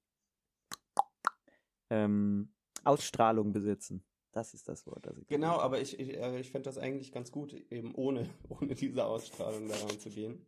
[1.89, 2.49] ähm,
[2.83, 4.03] Ausstrahlung besitzen.
[4.31, 7.11] Das ist das Wort, das ich Genau, aber ich, ich, äh, ich fände das eigentlich
[7.11, 10.33] ganz gut, eben ohne, ohne diese Ausstrahlung da ranzugehen.
[10.33, 10.45] habe.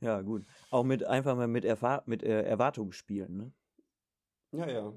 [0.00, 0.46] Ja, gut.
[0.70, 3.52] Auch mit einfach mal mit, Erfahr mit äh, Erwartung spielen, ne?
[4.52, 4.92] Ja, ja.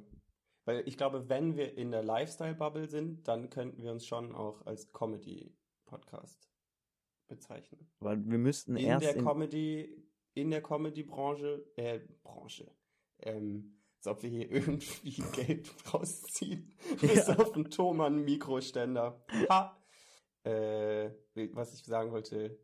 [0.69, 4.63] Weil ich glaube, wenn wir in der Lifestyle-Bubble sind, dann könnten wir uns schon auch
[4.67, 6.47] als Comedy-Podcast
[7.27, 7.89] bezeichnen.
[7.99, 10.05] Weil wir müssten In erst der in, Comedy,
[10.36, 12.71] in der Comedy-Branche, äh, Branche,
[13.17, 16.71] ähm, als ob wir hier irgendwie Geld rausziehen.
[17.01, 17.39] Bis Ja.
[17.39, 19.25] auf den Thomann Mikroständer.
[19.49, 19.75] Ha!
[20.43, 21.10] Äh,
[21.53, 22.60] was ich sagen wollte,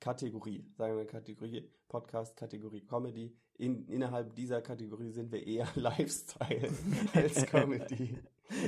[0.00, 3.38] Kategorie, sagen wir Kategorie, Podcast, Kategorie Comedy.
[3.58, 6.68] In, innerhalb dieser Kategorie sind wir eher Lifestyle
[7.14, 8.18] als Comedy.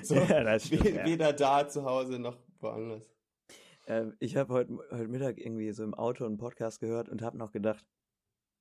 [0.02, 1.04] So, Ja, das stimmt, we- ja.
[1.04, 3.10] Weder da zu Hause noch woanders.
[3.86, 7.36] äh, ich habe heute, heute Mittag irgendwie so im Auto einen Podcast gehört und habe
[7.36, 7.84] noch gedacht,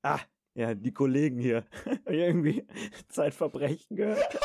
[0.02, 0.20] ah,
[0.54, 1.64] ja, die Kollegen hier,
[2.06, 2.66] irgendwie
[3.08, 4.38] Zeitverbrechen gehört.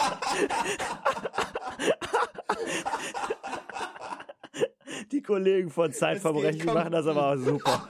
[5.11, 7.87] Die Kollegen von Zeitverbrechen machen das aber auch super.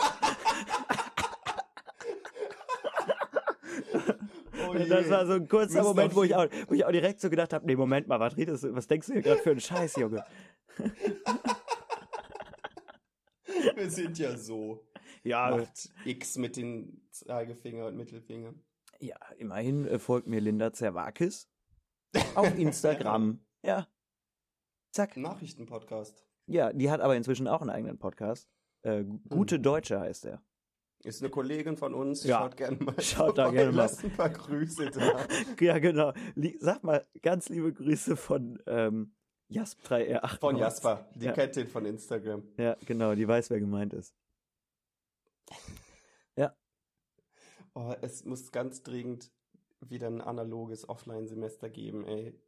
[4.86, 7.30] Oh Das war so ein kurzer Moment, wo ich, auch, wo ich auch direkt so
[7.30, 9.60] gedacht habe, nee, Moment mal, was redest du, was denkst du hier gerade für einen
[9.60, 10.24] Scheiß, Junge?
[13.76, 14.86] Wir sind ja so.
[15.24, 18.54] Ja, Macht X mit den Zeigefinger und Mittelfinger.
[19.00, 21.50] ja immerhin äh, folgt mir Linda Zerwakis
[22.36, 23.40] auf Instagram.
[23.64, 23.88] ja.
[24.92, 25.18] Zack.
[25.18, 26.24] Nachrichtenpodcast.
[26.46, 28.48] Ja, die hat aber inzwischen auch einen eigenen Podcast.
[28.84, 30.44] Äh, Gute Deutsche heißt er.
[31.04, 32.24] Ist eine Kollegin von uns.
[32.24, 32.40] Ja.
[32.40, 33.02] Schaut gerne mal.
[33.02, 33.82] Schaut da vorbei, gerne mal.
[33.84, 35.26] Lasst ein paar Grüße da.
[35.60, 36.14] Ja, genau.
[36.60, 39.14] Sag mal ganz liebe Grüße von ähm,
[39.52, 40.40] Jasp3R8.
[40.40, 41.10] Von Jasper.
[41.16, 41.34] Die Ja.
[41.34, 42.44] kennt den von Instagram.
[42.58, 44.16] Ja, genau, die weiß, wer gemeint ist.
[47.76, 49.32] Oh, es muss ganz dringend
[49.82, 52.40] wieder ein analoges Offline-Semester geben, ey.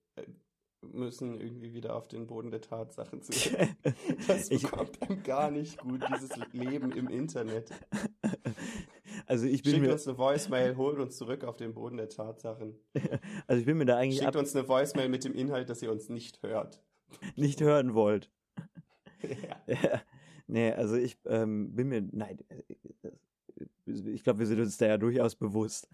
[0.94, 3.32] Äh, Müssen irgendwie wieder auf den Boden der Tatsachen zu.
[4.28, 7.72] Das Ich- bekommt einem gar nicht gut, dieses Leben im Internet.
[9.28, 12.10] Also ich bin Schickt mir, uns eine Voicemail, holt uns zurück auf den Boden der
[12.10, 12.76] Tatsachen.
[13.48, 15.82] also ich bin mir da eigentlich Schickt ab, uns eine Voicemail mit dem Inhalt, dass
[15.82, 16.84] ihr uns nicht hört.
[17.36, 18.30] nicht hören wollt.
[19.22, 19.74] Ja.
[19.74, 20.02] Ja,
[20.48, 23.12] nee, also ich ähm, bin mir, nein, äh,
[23.86, 25.88] ich glaube, wir sind uns da ja durchaus bewusst.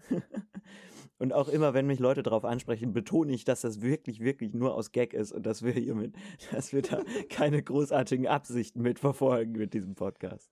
[1.22, 4.74] Und auch immer, wenn mich Leute darauf ansprechen, betone ich, dass das wirklich, wirklich nur
[4.74, 6.16] aus Gag ist und dass wir hiermit,
[6.50, 10.50] dass wir da keine großartigen Absichten mit verfolgen mit diesem Podcast.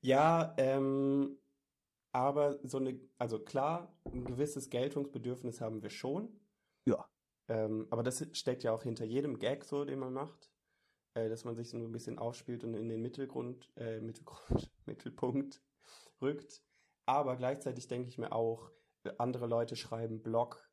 [0.00, 1.38] Ja, ähm,
[2.12, 6.28] aber so eine, also klar, ein gewisses Geltungsbedürfnis haben wir schon.
[6.86, 7.04] Ja.
[7.48, 10.52] Ähm, aber das steckt ja auch hinter jedem Gag so, den man macht,
[11.14, 15.60] äh, dass man sich so ein bisschen aufspielt und in den Mittelgrund, äh, Mittelgrund, Mittelpunkt
[16.22, 16.62] rückt.
[17.06, 18.70] Aber gleichzeitig denke ich mir auch,
[19.18, 20.68] andere Leute schreiben Blog,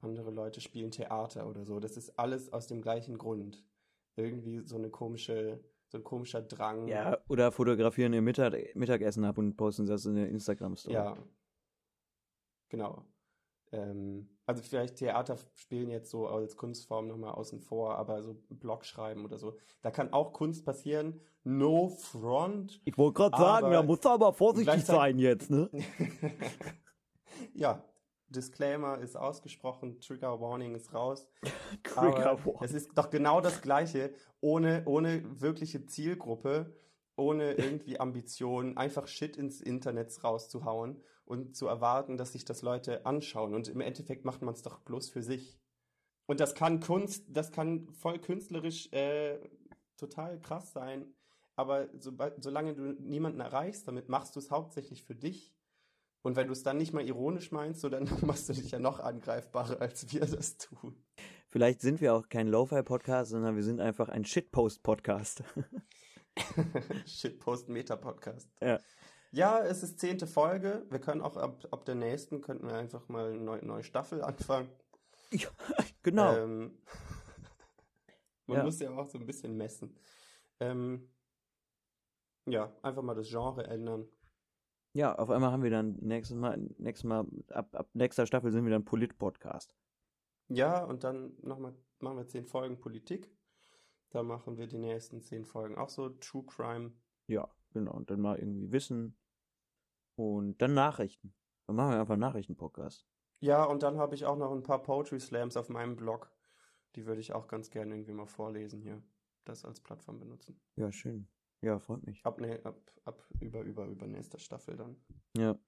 [0.00, 1.80] andere Leute spielen Theater oder so.
[1.80, 3.64] Das ist alles aus dem gleichen Grund.
[4.16, 6.88] Irgendwie so eine komische, so ein komischer Drang.
[6.88, 10.94] Ja, oder fotografieren ihr Mittag, Mittagessen ab und posten das in der Instagram-Story.
[10.94, 11.16] Ja.
[12.68, 13.04] Genau.
[13.72, 18.84] Ähm, also vielleicht Theater spielen jetzt so als Kunstform nochmal außen vor, aber so Blog
[18.84, 21.20] schreiben oder so, da kann auch Kunst passieren.
[21.44, 22.80] No front.
[22.84, 25.70] Ich wollte gerade sagen, da muss aber vorsichtig sein jetzt, ne?
[27.54, 27.84] ja,
[28.28, 31.28] Disclaimer ist ausgesprochen, Trigger Warning ist raus.
[31.82, 32.62] Trigger Warning.
[32.62, 36.74] Es ist doch genau das Gleiche, ohne, ohne wirkliche Zielgruppe,
[37.16, 43.04] ohne irgendwie Ambition, einfach Shit ins Internet rauszuhauen und zu erwarten, dass sich das Leute
[43.04, 43.54] anschauen.
[43.54, 45.58] Und im Endeffekt macht man es doch bloß für sich.
[46.26, 49.38] Und das kann Kunst, das kann voll künstlerisch äh,
[49.96, 51.12] total krass sein.
[51.56, 55.52] Aber sobald, solange du niemanden erreichst, damit machst du es hauptsächlich für dich.
[56.22, 58.78] Und wenn du es dann nicht mal ironisch meinst, so dann machst du dich ja
[58.78, 61.02] noch angreifbarer, als wir das tun.
[61.48, 65.42] Vielleicht sind wir auch kein Lo-Fi-Podcast, sondern wir sind einfach ein Shitpost-Podcast.
[67.06, 68.48] Shitpost Meta Podcast.
[68.62, 68.78] Ja.
[69.32, 70.86] Ja, es ist zehnte Folge.
[70.90, 74.22] Wir können auch ab, ab der nächsten könnten wir einfach mal eine neue, neue Staffel
[74.22, 74.68] anfangen.
[75.32, 75.48] Ja,
[76.02, 76.36] genau.
[76.36, 76.78] Ähm,
[78.46, 78.64] man Ja.
[78.64, 79.96] muss ja auch so ein bisschen messen.
[80.58, 81.08] Ähm,
[82.46, 84.08] ja, einfach mal das Genre ändern.
[84.92, 88.64] Ja, auf einmal haben wir dann nächstes Mal, nächstes Mal, ab, ab nächster Staffel sind
[88.64, 89.74] wir dann Polit-Podcast.
[90.48, 93.30] Ja, und dann nochmal machen wir zehn Folgen Politik.
[94.10, 96.92] Da machen wir die nächsten zehn Folgen auch so True Crime.
[97.28, 97.92] Ja, genau.
[97.92, 99.16] Und dann mal irgendwie Wissen.
[100.16, 101.34] Und dann Nachrichten.
[101.66, 103.06] Dann machen wir einfach einen Nachrichten-Podcast.
[103.38, 106.32] Ja, und dann habe ich auch noch ein paar Poetry Slams auf meinem Blog.
[106.96, 109.00] Die würde ich auch ganz gerne irgendwie mal vorlesen hier.
[109.44, 110.60] Das als Plattform benutzen.
[110.74, 111.28] Ja, schön.
[111.62, 112.24] Ja, freut mich.
[112.24, 114.96] Ab, ne, ab, ab über, über, über nächster Staffel dann.
[115.36, 115.58] Ja.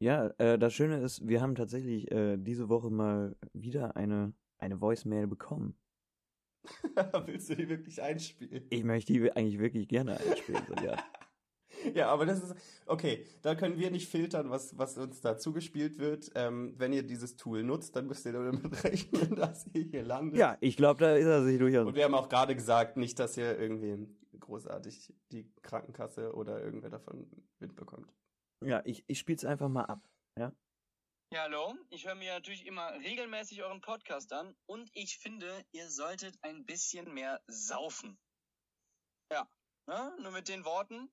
[0.00, 4.80] Ja, äh, das Schöne ist, wir haben tatsächlich äh, diese Woche mal wieder eine, eine
[4.80, 5.76] Voicemail bekommen.
[7.26, 8.66] Willst du die wirklich einspielen?
[8.70, 10.96] Ich möchte die eigentlich wirklich gerne einspielen, so, ja.
[11.94, 12.54] Ja, aber das ist,
[12.86, 16.30] okay, da können wir nicht filtern, was, was uns da zugespielt wird.
[16.34, 20.38] Ähm, wenn ihr dieses Tool nutzt, dann müsst ihr damit rechnen, dass ihr hier landet.
[20.38, 21.86] Ja, ich glaube, da ist er sich durchaus.
[21.86, 24.08] Und wir haben auch gerade gesagt, nicht, dass ihr irgendwie
[24.40, 28.12] großartig die Krankenkasse oder irgendwer davon mitbekommt.
[28.64, 30.08] Ja, ich, ich spiel's einfach mal ab.
[30.36, 30.52] Ja.
[31.30, 31.74] Ja, hallo.
[31.90, 36.64] Ich höre mir natürlich immer regelmäßig euren Podcast an und ich finde, ihr solltet ein
[36.64, 38.18] bisschen mehr saufen.
[39.30, 39.46] Ja,
[39.86, 40.16] ne?
[40.22, 41.10] nur mit den Worten.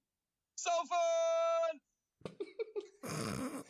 [0.56, 1.82] Saufen!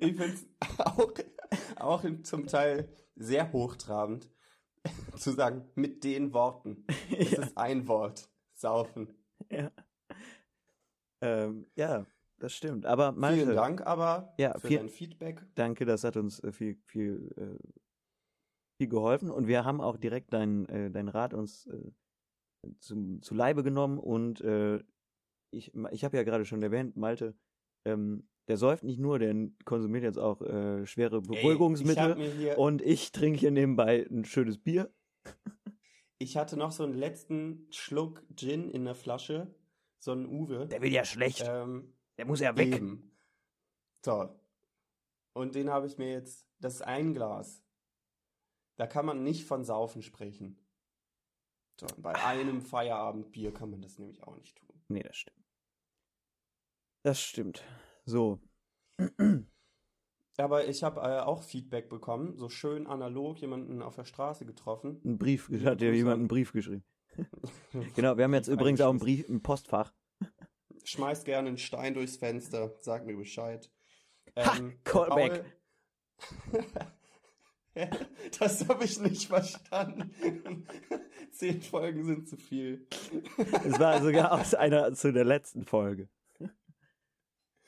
[0.00, 0.46] Ich finde es
[0.78, 1.12] auch,
[1.76, 4.30] auch zum Teil sehr hochtrabend
[5.16, 6.84] zu sagen, mit den Worten.
[7.10, 7.42] Es ja.
[7.42, 8.28] ist ein Wort.
[8.68, 9.08] Saufen.
[9.50, 9.70] Ja.
[11.22, 12.06] Ähm, ja,
[12.38, 12.86] das stimmt.
[12.86, 15.42] Aber Malte, Vielen Dank aber Ja, für viel- dein Feedback.
[15.54, 17.58] danke, das hat uns äh, viel, viel, äh,
[18.78, 19.30] viel geholfen.
[19.30, 21.68] Und wir haben auch direkt deinen äh, deinen Rat uns
[22.80, 23.98] zum, zu Leibe genommen.
[23.98, 24.82] Und äh,
[25.50, 27.36] ich, ich habe ja gerade schon erwähnt, Malte,
[27.84, 29.34] ähm, der säuft nicht nur, der
[29.66, 32.16] konsumiert jetzt auch äh, schwere Ey, ich Beruhigungsmittel.
[32.16, 34.90] mir hier, und ich trinke hier nebenbei ein schönes Bier.
[36.24, 39.54] Ich hatte noch so einen letzten Schluck Gin in der Flasche.
[39.98, 40.66] So einen Uwe.
[40.66, 41.44] Der will ja schlecht.
[41.46, 42.74] Ähm, der muss ja weg.
[42.74, 43.14] Eben.
[44.02, 44.34] So.
[45.34, 47.62] Und den habe ich mir jetzt, das ist ein Glas.
[48.76, 50.58] Da kann man nicht von Saufen sprechen.
[51.78, 54.82] So, bei einem Feierabendbier kann man das nämlich auch nicht tun.
[54.88, 55.46] Nee, das stimmt.
[57.02, 57.64] Das stimmt.
[58.06, 58.40] So.
[60.36, 65.00] Aber ich habe äh, auch Feedback bekommen, so schön analog, jemanden auf der Straße getroffen.
[65.04, 66.84] Ein Brief, hat dir jemand an- einen Brief geschrieben.
[67.94, 69.26] Genau, wir haben jetzt übrigens auch ein eingeschmissen.
[69.26, 69.92] Brief, ein Postfach.
[70.82, 73.70] Schmeiß gerne einen Stein durchs Fenster, sag mir Bescheid.
[74.36, 75.44] Ha, Ähm, Callback.
[76.50, 76.64] Paul-
[78.38, 80.12] das habe ich nicht verstanden.
[81.32, 82.86] Zehn Folgen sind zu viel.
[83.64, 86.08] Es war sogar aus einer zu der letzten Folge.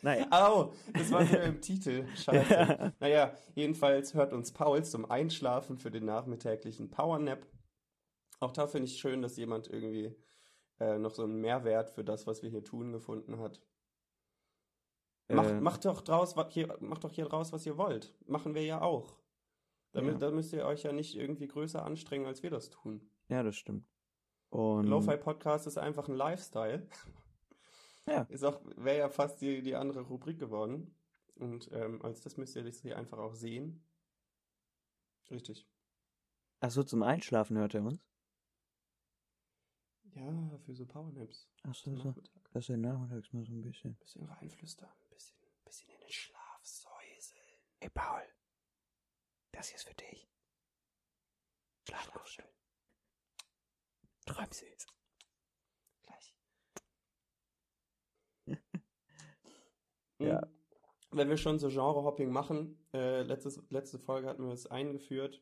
[0.02, 0.26] Naja.
[0.30, 2.06] Au, das war ja im Titel.
[2.16, 2.94] Scheiße.
[3.00, 7.46] Naja, jedenfalls hört uns Paul zum Einschlafen für den nachmittäglichen Powernap.
[8.40, 10.14] Auch da finde ich schön, dass jemand irgendwie
[10.80, 13.62] äh, noch so einen Mehrwert für das, was wir hier tun, gefunden hat.
[15.28, 18.14] Macht, Äh, macht, doch draus, wa- hier, macht doch hier draus, was ihr wollt.
[18.28, 19.18] Machen wir ja auch.
[19.92, 20.18] Damit, Ja.
[20.20, 23.00] Da müsst ihr euch ja nicht irgendwie größer anstrengen, als wir das tun.
[23.28, 23.88] Ja, das stimmt.
[24.50, 26.86] Und Lo-Fi Podcast ist einfach ein Lifestyle.
[28.06, 28.22] Ja.
[28.22, 30.94] Ist auch, wäre ja fast die, die andere Rubrik geworden.
[31.34, 33.84] Und ähm, als das müsst ihr das hier einfach auch sehen.
[35.30, 35.68] Richtig.
[36.60, 38.00] Achso, zum Einschlafen hört er uns?
[40.14, 41.46] Ja, für so Powernaps.
[41.62, 42.08] Achso, Zum so.
[42.08, 42.50] Nachmittag.
[42.52, 43.96] Das ist ja nachmittags mal so ein bisschen.
[43.96, 47.58] Bisschen reinflüstern, bisschen, bisschen in den Schlaf säuseln.
[47.80, 48.22] Hey Paul,
[49.52, 50.30] das hier ist für dich.
[51.86, 52.38] Schlaf gut.
[54.24, 54.86] Träum süß.
[56.02, 56.35] Gleich.
[60.18, 60.42] Ja.
[60.42, 60.48] Hm.
[61.12, 65.40] Wenn wir schon so Genre-Hopping machen, äh, letztes, letzte Folge hatten wir es eingeführt,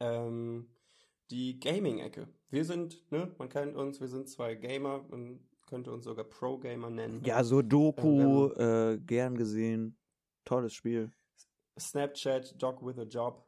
[0.00, 0.68] ähm,
[1.30, 2.28] die Gaming-Ecke.
[2.50, 6.90] Wir sind, ne, man kennt uns, wir sind zwei Gamer, man könnte uns sogar Pro-Gamer
[6.90, 7.22] nennen.
[7.24, 9.96] Ja, so Doku, äh, gern gesehen.
[10.44, 11.12] Tolles Spiel.
[11.78, 13.46] Snapchat, Dog with a Job,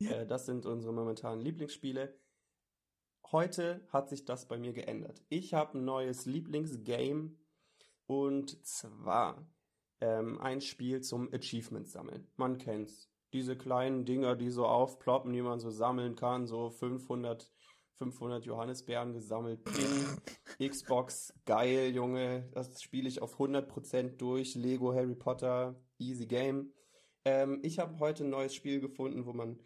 [0.00, 0.10] Ja.
[0.10, 2.18] äh, das sind unsere momentanen Lieblingsspiele.
[3.30, 5.22] Heute hat sich das bei mir geändert.
[5.28, 7.36] Ich habe ein neues Lieblingsgame
[8.10, 9.46] und zwar
[10.00, 12.26] ähm, ein Spiel zum Achievement sammeln.
[12.34, 13.08] Man kennt's.
[13.32, 17.52] Diese kleinen Dinger, die so aufploppen, die man so sammeln kann, so 500,
[17.98, 19.62] 500 Johannisbeeren gesammelt.
[19.62, 22.50] Ping, Xbox, geil, Junge.
[22.52, 24.56] Das spiele ich auf 100% durch.
[24.56, 26.72] Lego, Harry Potter, easy game.
[27.24, 29.60] Ähm, ich habe heute ein neues Spiel gefunden, wo man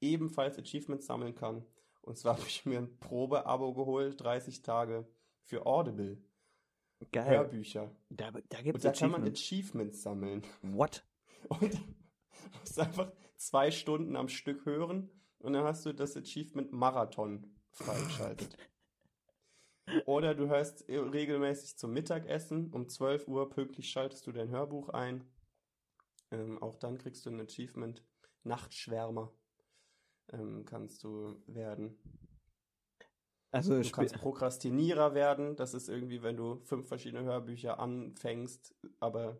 [0.00, 1.66] ebenfalls Achievements sammeln kann.
[2.00, 5.06] Und zwar habe ich mir ein Probeabo geholt, 30 Tage
[5.42, 6.16] für Audible,
[7.10, 7.38] Geil.
[7.38, 7.90] Hörbücher.
[8.10, 10.02] Da, da Und gibt's da kann man Achievements.
[10.02, 10.42] Sammeln.
[10.62, 11.04] What?
[11.48, 11.78] Und du
[12.60, 18.56] musst einfach zwei Stunden am Stück hören und dann hast du das Achievement Marathon freigeschaltet.
[20.06, 25.24] Oder du hörst regelmäßig zum Mittagessen, um 12 Uhr pünktlich schaltest du dein Hörbuch ein.
[26.30, 28.04] Ähm, auch dann kriegst du ein Achievement
[28.44, 29.32] Nachtschwärmer.
[30.32, 31.98] Ähm, kannst du werden.
[33.52, 35.56] Also, Du kannst Prokrastinierer werden.
[35.56, 39.38] Das ist irgendwie, wenn du fünf verschiedene Hörbücher anfängst, aber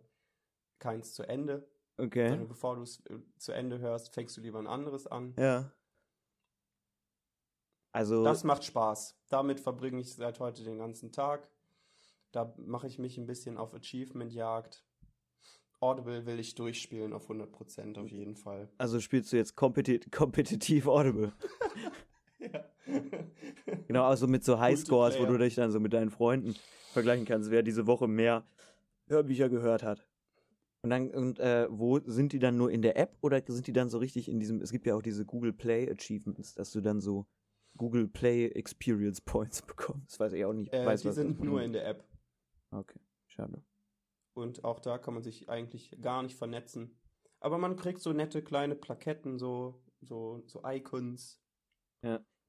[0.78, 1.66] keins zu Ende.
[1.96, 2.28] okay.
[2.28, 5.34] Sondern bevor du es äh, zu Ende hörst, fängst du lieber ein anderes an.
[5.38, 5.72] Ja.
[7.92, 9.18] Also, Das macht Spaß.
[9.28, 11.48] Damit verbringe ich seit heute den ganzen Tag.
[12.32, 14.84] Da mache ich mich ein bisschen auf Achievement-Jagd.
[15.80, 18.70] Audible will ich durchspielen auf 100% auf jeden Fall.
[18.78, 21.32] also spielst du jetzt kompeti kompetitiv Audible.
[22.42, 22.64] ja.
[23.86, 26.54] Genau, also mit so Highscores, wo du dich dann so mit deinen Freunden
[26.92, 28.44] vergleichen kannst, wer diese Woche mehr
[29.08, 30.06] Hörbücher gehört hat.
[30.82, 33.72] Und dann, und äh, wo sind die dann nur in der App oder sind die
[33.72, 36.80] dann so richtig in diesem, es gibt ja auch diese Google Play Achievements, dass du
[36.80, 37.26] dann so
[37.76, 40.02] Google Play Experience Points bekommen.
[40.06, 40.72] Das weiß ich auch nicht.
[40.72, 42.04] Äh, weiß, die sind nur in der App.
[42.72, 43.62] Okay, schade.
[44.34, 46.98] Und auch da kann man sich eigentlich gar nicht vernetzen.
[47.38, 51.40] Aber man kriegt so nette kleine Plaketten, so, so, so Icons.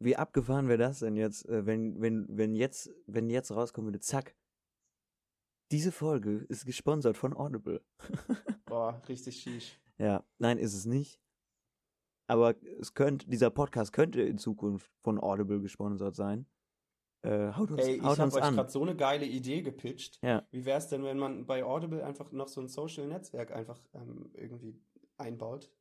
[0.03, 4.01] Wie abgefahren wäre das denn jetzt, äh, wenn, wenn, wenn jetzt, wenn jetzt rauskommen würde,
[4.01, 4.35] zack.
[5.71, 7.81] Diese Folge ist gesponsert von Audible.
[8.65, 9.79] Boah, richtig schisch.
[9.97, 11.21] Ja, nein, ist es nicht.
[12.27, 16.47] Aber es könnte, dieser Podcast könnte in Zukunft von Audible gesponsert sein.
[17.21, 20.19] Äh, haut uns, Ey, ich habe uns euch gerade so eine geile Idee gepitcht.
[20.21, 20.45] Ja.
[20.51, 24.31] Wie wäre es denn, wenn man bei Audible einfach noch so ein Social-Netzwerk einfach ähm,
[24.33, 24.77] irgendwie
[25.17, 25.71] einbaut?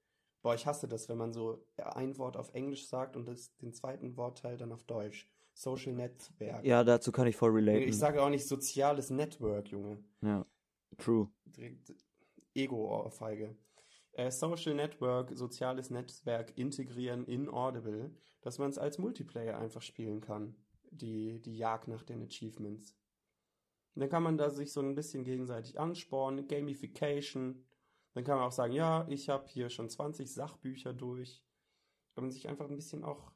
[0.43, 3.73] Boah, ich hasse das, wenn man so ein Wort auf Englisch sagt und das, den
[3.73, 5.29] zweiten Wortteil dann auf Deutsch.
[5.55, 6.65] Social-Netzwerk.
[6.65, 7.83] Ja, dazu kann ich voll relaten.
[7.83, 10.03] Ich sage auch nicht soziales Network, Junge.
[10.23, 10.47] ja,
[10.99, 11.29] true.
[11.45, 11.95] Direkt
[12.55, 13.57] Ego-Ohrfeige.
[14.13, 20.21] Äh, Social Network, soziales Netzwerk integrieren in Audible, dass man es als Multiplayer einfach spielen
[20.21, 20.55] kann.
[20.91, 22.95] Die, die Jagd nach den Achievements.
[23.95, 27.65] Und dann kann man da sich so ein bisschen gegenseitig anspornen, Gamification.
[28.15, 31.43] Dann kann man auch sagen, ja, ich habe hier schon 20 Sachbücher durch.
[32.15, 33.33] Kann man sich einfach ein bisschen auch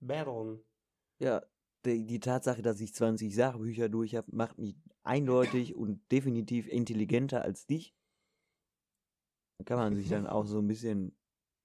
[0.00, 0.64] battlen.
[1.18, 1.44] Ja,
[1.84, 7.42] die, die Tatsache, dass ich 20 Sachbücher durch habe, macht mich eindeutig und definitiv intelligenter
[7.42, 7.94] als dich.
[9.58, 11.16] Da kann man sich dann auch so ein bisschen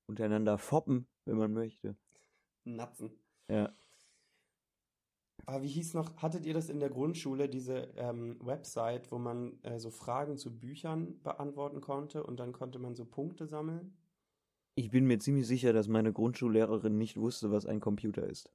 [0.08, 1.96] untereinander foppen, wenn man möchte.
[2.64, 3.12] Natzen.
[3.50, 3.74] Ja.
[5.46, 9.62] Aber wie hieß noch, hattet ihr das in der Grundschule, diese ähm, Website, wo man
[9.64, 13.98] äh, so Fragen zu Büchern beantworten konnte und dann konnte man so Punkte sammeln?
[14.76, 18.50] Ich bin mir ziemlich sicher, dass meine Grundschullehrerin nicht wusste, was ein Computer ist.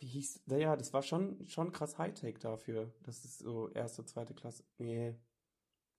[0.00, 2.92] Wie hieß, naja, das war schon, schon krass Hightech dafür.
[3.02, 4.64] Das ist so erste, zweite Klasse.
[4.78, 5.14] Nee,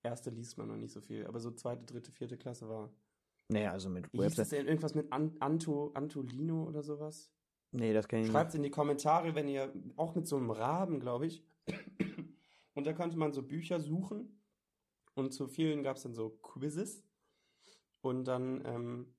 [0.03, 2.91] erste liest man noch nicht so viel, aber so zweite, dritte, vierte Klasse war.
[3.49, 4.51] Naja, also mit Wie hieß das Website.
[4.51, 4.67] denn?
[4.67, 7.31] Irgendwas mit An Anto, Antolino oder sowas?
[7.71, 10.99] Nee, das kann ich Schreibt in die Kommentare, wenn ihr auch mit so einem Raben,
[10.99, 11.43] glaube ich.
[12.73, 14.41] Und da konnte man so Bücher suchen.
[15.13, 17.03] Und zu vielen gab es dann so Quizzes.
[18.01, 19.15] Und dann ähm,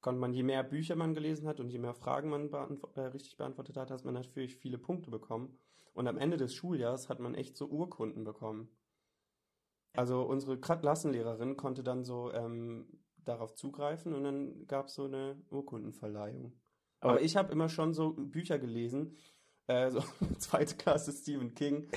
[0.00, 3.02] konnte man, je mehr Bücher man gelesen hat und je mehr Fragen man beantw äh,
[3.02, 5.58] richtig beantwortet hat, hat man natürlich viele Punkte bekommen.
[5.92, 8.68] Und am Ende des Schuljahres hat man echt so Urkunden bekommen.
[9.92, 12.86] Also unsere Klassenlehrerin konnte dann so ähm,
[13.24, 16.59] darauf zugreifen und dann gab es so eine Urkundenverleihung.
[17.00, 19.16] Aber, Aber- ich habe immer schon so Bücher gelesen,
[19.66, 20.00] äh, so
[20.38, 21.88] zweite Klasse Stephen King,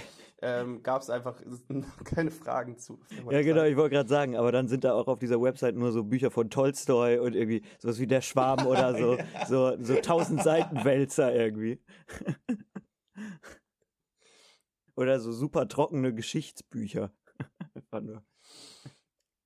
[0.42, 1.42] ähm, gab es einfach
[2.06, 3.00] keine Fragen zu.
[3.30, 5.92] Ja, genau, ich wollte gerade sagen, aber dann sind da auch auf dieser Website nur
[5.92, 10.44] so Bücher von Tolstoi und irgendwie sowas wie Der Schwarm oder so, so, so tausend
[10.44, 11.82] Seiten Wälzer irgendwie.
[14.96, 17.12] oder so super trockene Geschichtsbücher.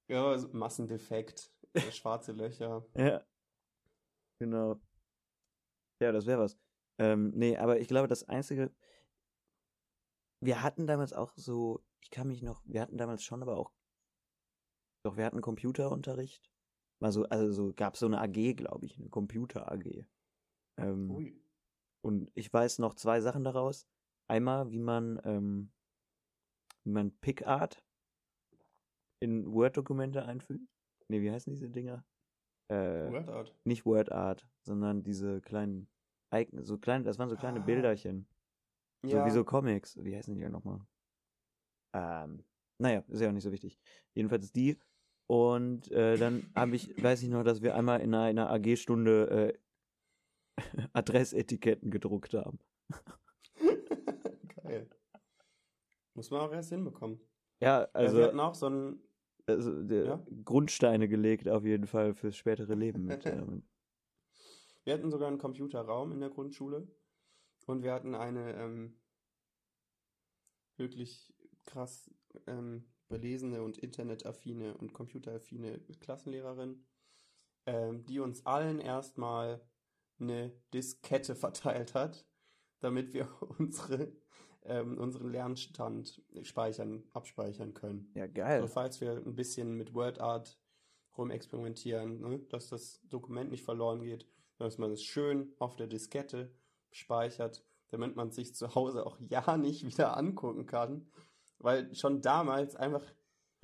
[0.10, 2.86] Ja, so Massendefekt, äh, schwarze Löcher.
[2.96, 3.24] Ja.
[4.40, 4.80] Genau.
[6.00, 6.58] Ja, das wäre was.
[7.00, 8.74] Ähm, nee, aber ich glaube, das Einzige.
[10.40, 13.74] Wir hatten damals auch so, ich kann mich noch, wir hatten damals schon aber auch.
[15.04, 16.52] Doch, wir hatten Computerunterricht.
[17.00, 20.06] Mal so, also so gab es so eine AG, glaube ich, eine Computer-AG.
[20.78, 21.42] Ähm, Ui.
[22.02, 23.88] und ich weiß noch zwei Sachen daraus.
[24.28, 25.72] Einmal, wie man, ähm,
[26.84, 27.84] wie man PicArt
[29.20, 30.68] in Word-Dokumente einfügt.
[31.08, 32.06] Nee, wie heißen diese Dinger?
[32.70, 33.56] Äh, WordArt.
[33.64, 35.88] nicht WordArt, sondern diese kleinen
[36.34, 37.64] Icon, so kleine, das waren so kleine Ah.
[37.64, 38.28] Bilderchen.
[39.04, 39.98] So Ja, wie so Comics.
[40.04, 40.82] Wie heißen die denn nochmal?
[41.94, 42.44] Ähm,
[42.80, 43.80] naja, ist ja auch nicht so wichtig.
[44.14, 44.78] Jedenfalls die.
[45.28, 49.54] Und äh, dann habe ich, weiß ich noch, dass wir einmal in einer, AG-Stunde
[50.58, 50.58] äh,
[50.94, 52.60] Adressetiketten gedruckt haben.
[54.64, 54.90] Geil.
[56.14, 57.20] Muss man auch erst hinbekommen.
[57.62, 59.00] Ja, Also, also, wir hatten auch so ein,
[59.48, 60.26] also Ja?
[60.44, 63.26] Grundsteine gelegt auf jeden Fall fürs spätere Leben mit.
[63.26, 63.64] ähm,
[64.84, 66.88] wir hatten sogar einen Computerraum in der Grundschule
[67.66, 68.98] und wir hatten eine ähm,
[70.78, 71.34] wirklich
[71.66, 72.10] krass
[72.46, 76.86] ähm, belesene und internetaffine und computeraffine Klassenlehrerin,
[77.66, 79.62] ähm, die uns allen erstmal
[80.20, 82.26] eine Diskette verteilt hat,
[82.80, 83.30] damit wir
[83.60, 84.12] unsere,
[84.68, 88.12] ähm, unseren Lernstand speichern, abspeichern können.
[88.14, 88.62] ja, geil.
[88.62, 90.60] So, falls wir ein bisschen mit WordArt
[91.18, 96.54] rumexperimentieren, ne, dass das Dokument nicht verloren geht, dass man es schön auf der Diskette
[96.92, 101.10] speichert, damit man sich zu Hause auch ja nicht wieder angucken kann.
[101.60, 103.04] Weil schon damals einfach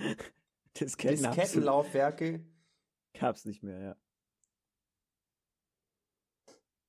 [0.80, 2.44] Disketten Diskettenlaufwerke,
[3.14, 3.96] gab's nicht mehr, ja.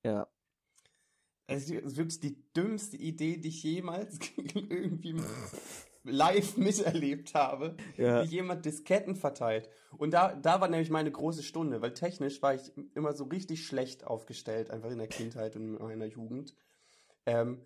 [0.03, 0.27] Ja,
[1.47, 4.19] Es ist wirklich die dümmste Idee, die ich jemals
[4.55, 5.15] irgendwie
[6.03, 8.23] live miterlebt habe, Ja.
[8.23, 9.69] wie jemand Disketten verteilt.
[9.97, 13.65] Und da, da war nämlich meine große Stunde, weil technisch war ich immer so richtig
[13.65, 16.55] schlecht aufgestellt, einfach in der Kindheit und in meiner Jugend.
[17.25, 17.61] Ähm,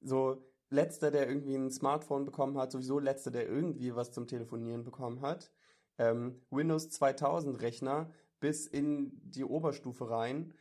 [0.00, 4.82] so letzter, der irgendwie ein Smartphone bekommen hat, sowieso letzter, der irgendwie was zum Telefonieren
[4.84, 5.52] bekommen hat.
[5.98, 8.10] Ähm, Windows 2000 Rechner
[8.40, 10.54] bis in die Oberstufe rein.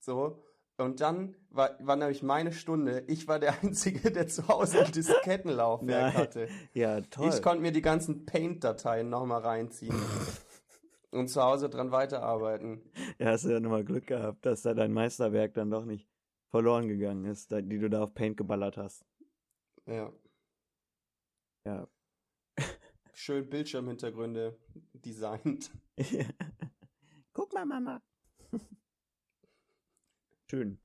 [0.00, 0.42] So.
[0.80, 3.04] Und dann war, war nämlich meine Stunde.
[3.06, 6.48] Ich war der Einzige, der zu Hause ein Diskettenlaufwerk hatte.
[6.72, 7.28] Ja, toll.
[7.28, 9.94] Ich konnte mir die ganzen Paint-Dateien nochmal reinziehen
[11.10, 12.80] und zu Hause dran weiterarbeiten.
[13.18, 16.08] Ja, hast du ja nochmal Glück gehabt, dass da dein Meisterwerk dann doch nicht
[16.48, 19.04] verloren gegangen ist, die du da auf Paint geballert hast.
[19.86, 20.10] Ja.
[21.66, 21.86] Ja.
[23.12, 24.58] Schön Bildschirmhintergründe
[24.94, 25.70] designt.
[27.34, 28.00] Guck mal, Mama.
[30.50, 30.80] Schön.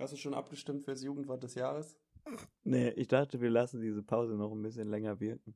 [0.00, 1.96] Hast du schon abgestimmt fürs Jugendwort des Jahres?
[2.64, 5.54] Nee, ich dachte, wir lassen diese Pause noch ein bisschen länger wirken.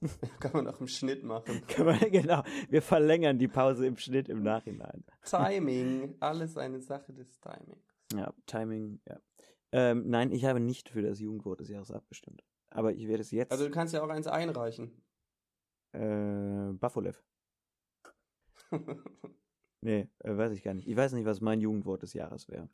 [0.40, 1.64] Kann man auch im Schnitt machen.
[1.68, 5.04] Kann man, genau, wir verlängern die Pause im Schnitt im Nachhinein.
[5.22, 6.16] Timing.
[6.18, 7.86] Alles eine Sache des Timings.
[8.14, 9.20] Ja, Timing, ja.
[9.70, 12.42] Ähm, nein, ich habe nicht für das Jugendwort des Jahres abgestimmt.
[12.70, 13.52] Aber ich werde es jetzt.
[13.52, 14.90] Also du kannst ja auch eins einreichen.
[15.92, 17.22] Äh, Bafolev.
[19.84, 20.88] Nee, äh, weiß ich gar nicht.
[20.88, 22.68] Ich weiß nicht, was mein Jugendwort des Jahres wäre.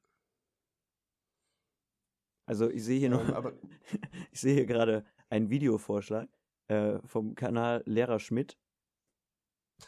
[2.47, 3.59] Also ich sehe hier noch, Ähm,
[4.33, 6.29] ich sehe hier gerade einen Videovorschlag
[6.69, 8.59] äh, vom Kanal Lehrer Schmidt.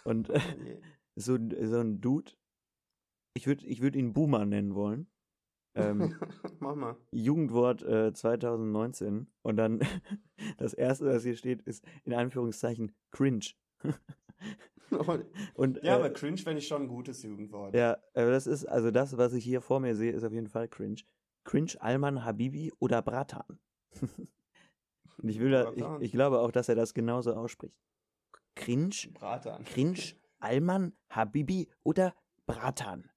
[0.05, 0.41] Und äh,
[1.16, 2.33] so, ein- so ein Dude.
[3.35, 5.10] Ich würde ich würd ihn Boomer nennen wollen.
[5.81, 6.14] Ähm,
[6.61, 6.97] Mach mal.
[7.11, 9.26] Jugendwort äh, 2019.
[9.43, 9.81] Und dann
[10.59, 13.47] das erste, was hier steht, ist in Anführungszeichen cringe.
[15.55, 17.74] Und, ja, äh, aber cringe fände ich schon ein gutes Jugendwort.
[17.76, 20.49] Ja, aber das ist, also das, was ich hier vor mir sehe, ist auf jeden
[20.49, 21.03] Fall cringe.
[21.45, 23.61] Cringe, Alman, Habibi oder Bratan.
[25.22, 26.03] Und ich will da, ich, Bratan.
[26.03, 27.76] ich glaube auch, dass er das genauso ausspricht.
[28.55, 29.64] Cringe, Bratan.
[29.64, 32.14] Cringe, Alman, Habibi oder
[32.47, 33.10] Bratan.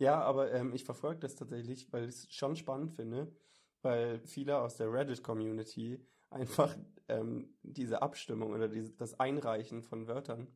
[0.00, 3.30] Ja, aber ähm, ich verfolge das tatsächlich, weil ich es schon spannend finde,
[3.82, 6.76] weil viele aus der Reddit-Community einfach
[7.08, 10.48] ähm, diese Abstimmung oder diese, das Einreichen von Wörtern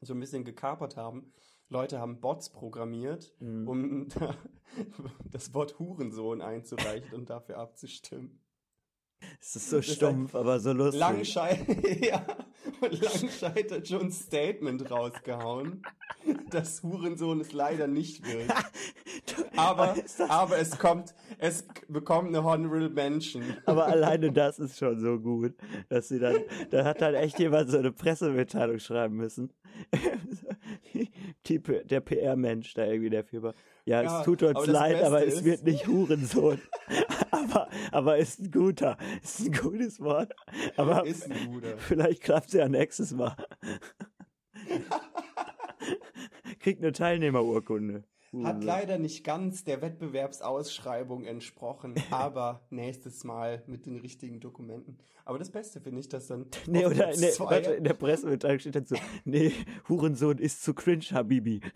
[0.00, 1.32] so ein bisschen gekapert haben.
[1.68, 3.68] Leute haben Bots programmiert, Mhm.
[3.68, 4.34] um da,
[5.30, 8.40] das Wort Hurensohn einzureichen und dafür abzustimmen.
[9.40, 11.00] Es ist so Das ist stumpf, aber so lustig.
[11.00, 11.66] Langscheid,
[12.04, 12.26] ja,
[12.80, 15.82] und Langscheid hat schon ein Statement rausgehauen,
[16.54, 18.50] dass Hurensohn es leider nicht wird.
[19.56, 19.94] Aber,
[20.28, 23.42] aber es kommt, es bekommt eine Honorable Mention.
[23.66, 25.54] aber alleine das ist schon so gut,
[25.88, 26.36] dass sie dann,
[26.70, 29.52] da hat dann echt jemand so eine Pressemitteilung schreiben müssen.
[31.46, 33.52] Die, der PR-Mensch da irgendwie der Firma.
[33.84, 36.60] Ja, Ja, es tut uns aber leid, Beste aber es wird nicht Hurensohn.
[37.30, 40.34] aber, aber ist ein guter, ist ein gutes Wort.
[40.76, 41.76] Aber Ist ein guter.
[41.78, 43.36] vielleicht klappt es ja nächstes Mal.
[46.64, 47.94] Kriegt eine Teilnehmerurkunde.
[47.98, 48.62] Hat Hurensohn.
[48.62, 54.98] leider nicht ganz der Wettbewerbsausschreibung entsprochen, aber nächstes Mal mit den richtigen Dokumenten.
[55.26, 58.58] Aber das Beste finde ich, dass dann Nee, oder nee, zwei- warte, in der Pressemitteilung
[58.58, 59.52] steht dann so, nee,
[59.88, 61.60] Hurensohn ist zu cringe, Habibi.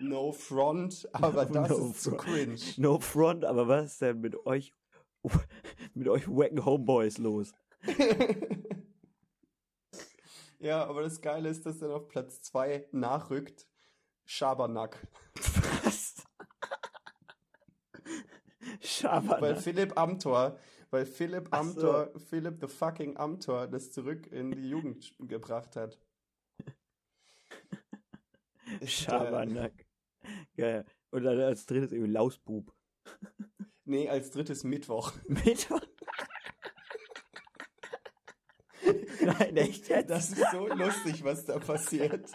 [0.00, 2.22] No front, aber das No ist zu front.
[2.22, 2.56] cringe.
[2.76, 4.74] No front, aber was ist denn mit euch,
[5.94, 7.52] mit euch wacken Homeboys los?
[10.62, 13.66] Ja, aber das Geile ist, dass dann auf Platz 2 nachrückt
[14.24, 15.06] Schabernack.
[15.84, 16.24] Was?
[18.60, 19.60] Weil Schabernack.
[19.60, 20.58] Philipp Amthor,
[20.90, 21.92] weil Philipp Ach so.
[21.92, 25.98] Amthor, Philipp the fucking Amthor das zurück in die Jugend gebracht hat.
[28.80, 29.84] Äh, Schabernack.
[30.56, 30.86] Geil.
[31.10, 32.72] Und dann als drittes irgendwie Lausbub.
[33.84, 35.12] Nee, als drittes Mittwoch.
[35.26, 35.82] Mittwoch.
[39.24, 40.10] Nein, echt jetzt?
[40.10, 42.30] Das ist so lustig, was da passiert.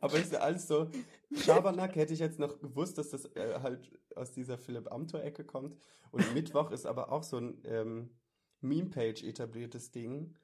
[0.00, 0.90] Aber ist ja alles so.
[1.34, 5.76] Schabernack hätte ich jetzt noch gewusst, dass das äh, halt aus dieser Philipp Amthor-Ecke kommt.
[6.10, 8.10] Und Mittwoch ist aber auch so ein ähm,
[8.60, 10.34] Meme-Page etabliertes Ding,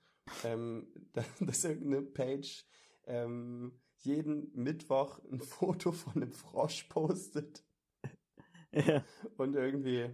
[0.45, 2.65] ähm, da- dass irgendeine Page
[3.07, 7.63] ähm, jeden Mittwoch ein Foto von einem Frosch postet.
[8.73, 9.05] ja.
[9.37, 10.09] Und irgendwie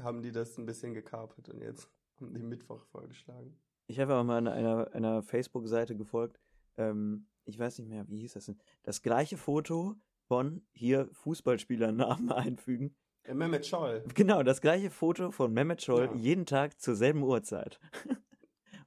[0.00, 1.88] haben die das ein bisschen gekapert und jetzt
[2.20, 3.56] haben die Mittwoch vorgeschlagen.
[3.86, 6.40] Ich habe auch mal einer, einer, einer Facebook-Seite gefolgt.
[6.76, 8.58] Ähm, ich weiß nicht mehr, wie hieß das denn?
[8.82, 9.94] Das gleiche Foto
[10.26, 12.96] von hier Fußballspielernamen einfügen.
[13.24, 14.04] Äh, Mehmet Scholl.
[14.14, 16.14] Genau, das gleiche Foto von Mehmet Scholl Ja.
[16.14, 17.78] jeden Tag zur selben Uhrzeit.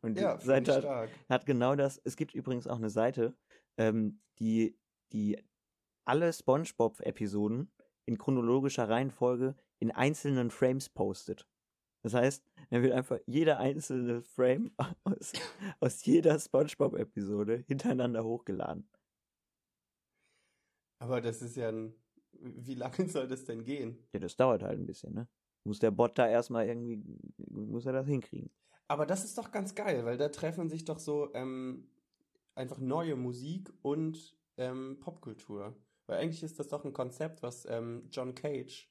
[0.02, 2.00] Und die Ja, Seite hat, hat genau das.
[2.04, 3.36] Es gibt übrigens auch eine Seite,
[3.78, 4.78] ähm, die,
[5.12, 5.44] die
[6.06, 7.72] alle SpongeBob-Episoden
[8.06, 11.48] in chronologischer Reihenfolge in einzelnen Frames postet.
[12.04, 14.72] Das heißt, er wird einfach jeder einzelne Frame
[15.04, 15.34] aus,
[15.80, 18.88] aus jeder SpongeBob-Episode hintereinander hochgeladen.
[21.00, 21.94] Aber das ist ja ein.
[22.40, 23.98] Wie lange soll das denn gehen?
[24.14, 25.28] Ja, das dauert halt ein bisschen, ne?
[25.64, 27.04] Muss der Bot da erstmal irgendwie,
[27.50, 28.50] muss er das hinkriegen.
[28.88, 31.90] Aber das ist doch ganz geil, weil da treffen sich doch so ähm,
[32.56, 35.76] einfach neue Musik und ähm, Popkultur.
[36.06, 38.90] Weil eigentlich ist das doch ein Konzept, was ähm, John Cage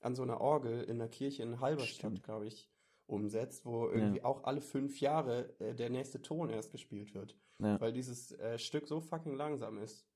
[0.00, 2.70] an so einer Orgel in der Kirche in Halberstadt, glaube ich,
[3.06, 7.36] umsetzt, wo irgendwie auch alle fünf Jahre äh, der nächste Ton erst gespielt wird.
[7.58, 7.80] Ja.
[7.80, 10.06] Weil dieses äh, Stück so fucking langsam ist.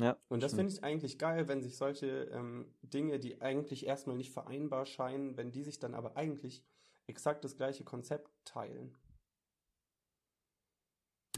[0.00, 4.16] Ja, Und das finde ich eigentlich geil, wenn sich solche ähm, Dinge, die eigentlich erstmal
[4.16, 6.64] nicht vereinbar scheinen, wenn die sich dann aber eigentlich
[7.06, 8.96] exakt das gleiche Konzept teilen.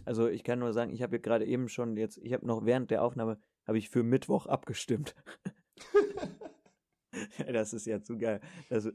[0.06, 2.90] Also ich kann nur sagen, ich habe gerade eben schon jetzt, ich habe noch während
[2.90, 5.14] der Aufnahme, habe ich für Mittwoch abgestimmt.
[7.52, 8.40] Das ist ja zu geil.
[8.68, 8.88] Das,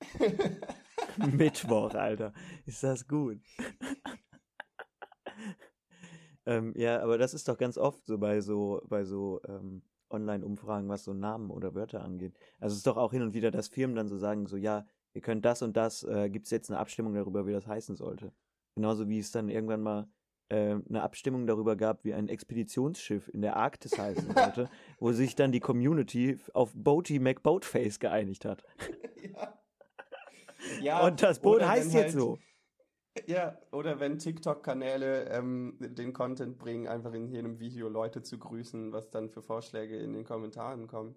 [1.32, 2.32] Mittwoch, Alter.
[2.66, 3.38] Ist das gut?
[6.46, 10.88] ähm, ja, aber das ist doch ganz oft so bei so, bei so ähm, Online-Umfragen,
[10.88, 12.34] was so Namen oder Wörter angeht.
[12.60, 14.86] Also es ist doch auch hin und wieder, dass Firmen dann so sagen, so ja,
[15.14, 17.96] ihr könnt das und das, äh, gibt es jetzt eine Abstimmung darüber, wie das heißen
[17.96, 18.32] sollte.
[18.74, 20.08] Genauso wie es dann irgendwann mal
[20.48, 25.34] äh, eine Abstimmung darüber gab, wie ein Expeditionsschiff in der Arktis heißen sollte, wo sich
[25.34, 28.64] dann die Community auf Boaty McBoatface geeinigt hat.
[29.22, 29.58] ja.
[30.80, 31.06] ja.
[31.06, 32.38] und das Boot heißt jetzt halt- so.
[33.26, 38.92] Ja, oder wenn TikTok-Kanäle ähm, den Content bringen, einfach in jedem Video Leute zu grüßen,
[38.92, 41.16] was dann für Vorschläge in den Kommentaren kommen.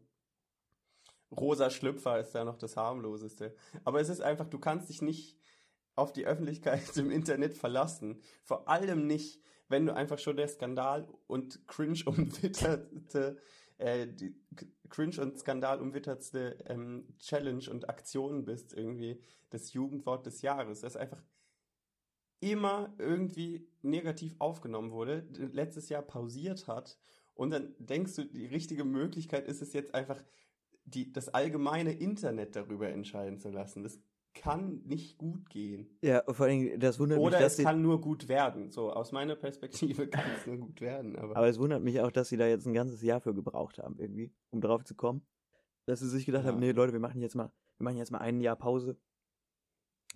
[1.32, 3.56] Rosa Schlüpfer ist da noch das harmloseste.
[3.84, 5.38] Aber es ist einfach, du kannst dich nicht
[5.96, 8.22] auf die Öffentlichkeit im Internet verlassen.
[8.44, 13.38] Vor allem nicht, wenn du einfach schon der Skandal und cringe umwitterte,
[13.78, 14.36] äh, die
[14.90, 20.82] cringe und Skandal umwittertste ähm, Challenge und Aktion bist, irgendwie das Jugendwort des Jahres.
[20.82, 21.24] Das einfach
[22.42, 26.98] immer irgendwie negativ aufgenommen wurde, letztes Jahr pausiert hat
[27.42, 30.24] und dann denkst du, die richtige Möglichkeit ist es jetzt einfach,
[30.84, 33.84] die, das allgemeine Internet darüber entscheiden zu lassen.
[33.84, 34.00] Das
[34.34, 35.98] kann nicht gut gehen.
[36.02, 38.72] Ja, vor allem, das wundert Oder mich, dass es sie, kann nur gut werden.
[38.72, 41.16] So, aus meiner Perspektive kann es nur gut werden.
[41.18, 43.78] Aber, aber es wundert mich auch, dass sie da jetzt ein ganzes Jahr für gebraucht
[43.80, 45.26] haben, irgendwie, um drauf zu kommen.
[45.86, 46.52] Dass sie sich gedacht Ja.
[46.52, 48.98] haben, nee, Leute, wir machen jetzt mal, wir machen jetzt mal ein Jahr Pause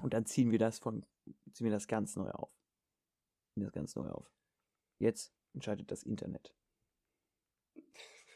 [0.02, 1.06] und dann ziehen wir das von,
[1.52, 2.52] ziehen wir das ganz neu auf.
[3.54, 4.32] Ziehen das ganz neu auf.
[5.00, 6.56] Jetzt entscheidet das Internet.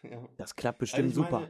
[0.03, 0.27] ja.
[0.37, 1.49] Das klappt Also bestimmt ich super.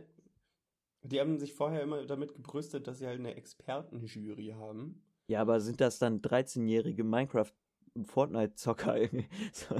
[1.03, 5.01] Die haben sich vorher immer damit gebrüstet, dass sie halt eine Expertenjury haben.
[5.27, 7.51] Ja, aber sind das dann 13-jährige Minecraft
[8.05, 9.75] Fortnite-Zocker irgendwie, so,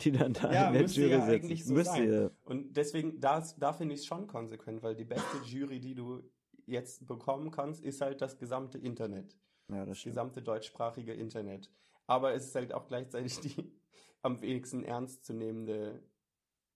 [0.00, 1.56] die dann da Ja, in der Jury ja sitzen?
[1.56, 2.12] so müsste sein.
[2.12, 2.30] ja.
[2.44, 6.22] Und deswegen, da, da finde ich es schon konsequent, weil die beste Jury, die du
[6.66, 9.36] jetzt bekommen kannst, ist halt das gesamte Internet.
[9.68, 11.70] Ja, das Das gesamte deutschsprachige Internet.
[12.06, 13.72] Aber es ist halt auch gleichzeitig die
[14.22, 16.02] am wenigsten ernstzunehmende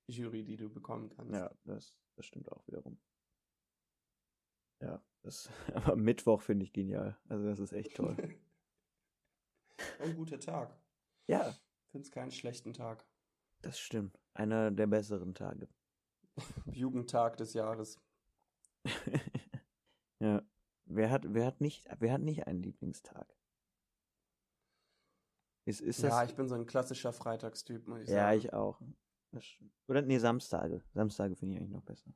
[0.08, 1.34] Jury, die du bekommen kannst.
[1.34, 2.98] Ja, das, das stimmt auch wiederum.
[4.80, 7.18] Ja, das, aber Mittwoch finde ich genial.
[7.28, 8.16] Also das ist echt toll.
[10.00, 10.76] Ein guter Tag.
[11.26, 11.54] ja,
[11.90, 13.06] finde es keinen schlechten Tag.
[13.62, 14.18] das stimmt.
[14.34, 15.68] Einer der besseren Tage.
[16.66, 18.00] Jugendtag des Jahres.
[20.20, 20.42] ja.
[20.88, 23.36] Wer hat, wer hat nicht, wer hat nicht einen Lieblingstag?
[25.64, 26.10] Ist, ist das?
[26.10, 28.38] ja, ich bin so ein klassischer Freitagstyp, muss ich ja, sagen.
[28.38, 28.80] ich auch.
[29.32, 29.44] Das.
[29.88, 30.82] Oder nee, Samstage.
[30.94, 32.12] Samstage finde ich eigentlich noch besser.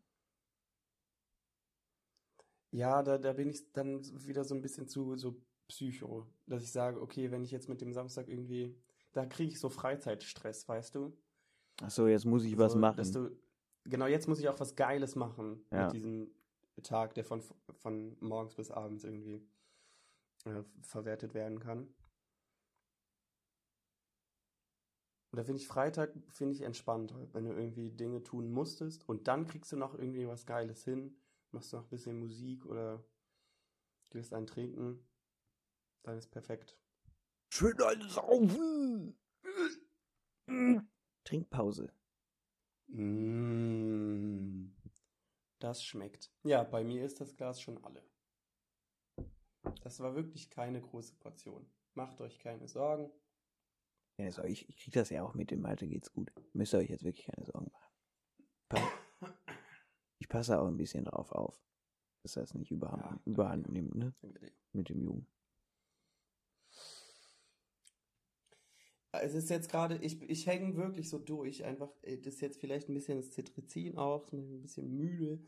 [2.73, 5.37] Ja, da, da bin ich dann wieder so ein bisschen zu so
[5.69, 8.77] Psycho, dass ich sage, okay, wenn ich jetzt mit dem Samstag irgendwie,
[9.13, 11.17] da kriege ich so Freizeitstress, weißt du?
[11.83, 12.97] Ach so, jetzt muss ich was So, machen.
[12.97, 13.31] Dass du,
[13.85, 15.85] genau, jetzt muss ich auch was Geiles machen Ja.
[15.85, 16.31] mit diesem
[16.83, 17.43] Tag, der von,
[17.83, 19.43] von morgens bis abends irgendwie
[20.45, 21.89] äh, verwertet werden kann.
[25.33, 29.29] Und da finde ich Freitag, finde ich entspannter, wenn du irgendwie Dinge tun musstest und
[29.29, 31.15] dann kriegst du noch irgendwie was Geiles hin,
[31.53, 33.05] machst du noch ein bisschen Musik oder
[34.11, 35.07] gehst einen trinken,
[36.03, 36.79] dann ist perfekt.
[37.53, 39.19] Schön alles saufen!
[41.25, 41.93] Trinkpause.
[42.89, 44.73] Mm,
[45.59, 46.33] das schmeckt.
[46.43, 48.05] Ja, bei mir ist das Glas schon alle.
[49.83, 51.71] Das war wirklich keine große Portion.
[51.95, 53.11] Macht euch keine Sorgen.
[54.17, 56.33] Ja, so, ich, ich krieg das ja auch mit dem Alter geht's gut.
[56.53, 57.90] Müsst ihr euch jetzt wirklich keine Sorgen machen.
[60.31, 61.61] Passe auch ein bisschen drauf auf,
[62.23, 64.15] dass das nicht überhand, Ja, überhand nimmt, ne?
[64.73, 65.27] Mit dem Jungen.
[69.13, 71.65] Es ist jetzt gerade, ich, ich hänge wirklich so durch.
[71.65, 75.41] Einfach, äh, das ist jetzt vielleicht ein bisschen das Zitrizin auch, ist ein bisschen müde.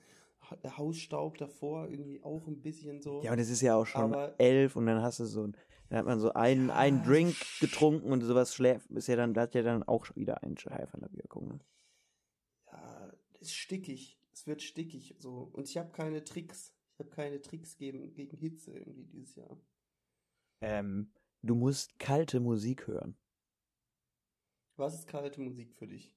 [0.65, 3.23] Der Hausstaub davor irgendwie auch ein bisschen so.
[3.23, 5.47] Ja, und es ist ja auch schon Aber- elf und dann hast du so
[5.89, 9.35] dann hat man so einen, einen Ja, Drink getrunken und sowas schläft, ist ja dann,
[9.35, 11.49] das hat ja dann auch wieder einen schleifende Wirkung.
[11.49, 11.61] Ne?
[12.67, 14.19] Ja, das ist stickig.
[14.33, 15.51] Es wird stickig so.
[15.53, 16.75] Und ich habe keine Tricks.
[16.95, 19.61] Ich habe keine Tricks gegen, gegen Hitze irgendwie dieses Jahr.
[20.63, 21.13] Ähm,
[21.43, 23.17] du musst kalte Musik hören.
[24.77, 26.17] Was ist kalte Musik für dich?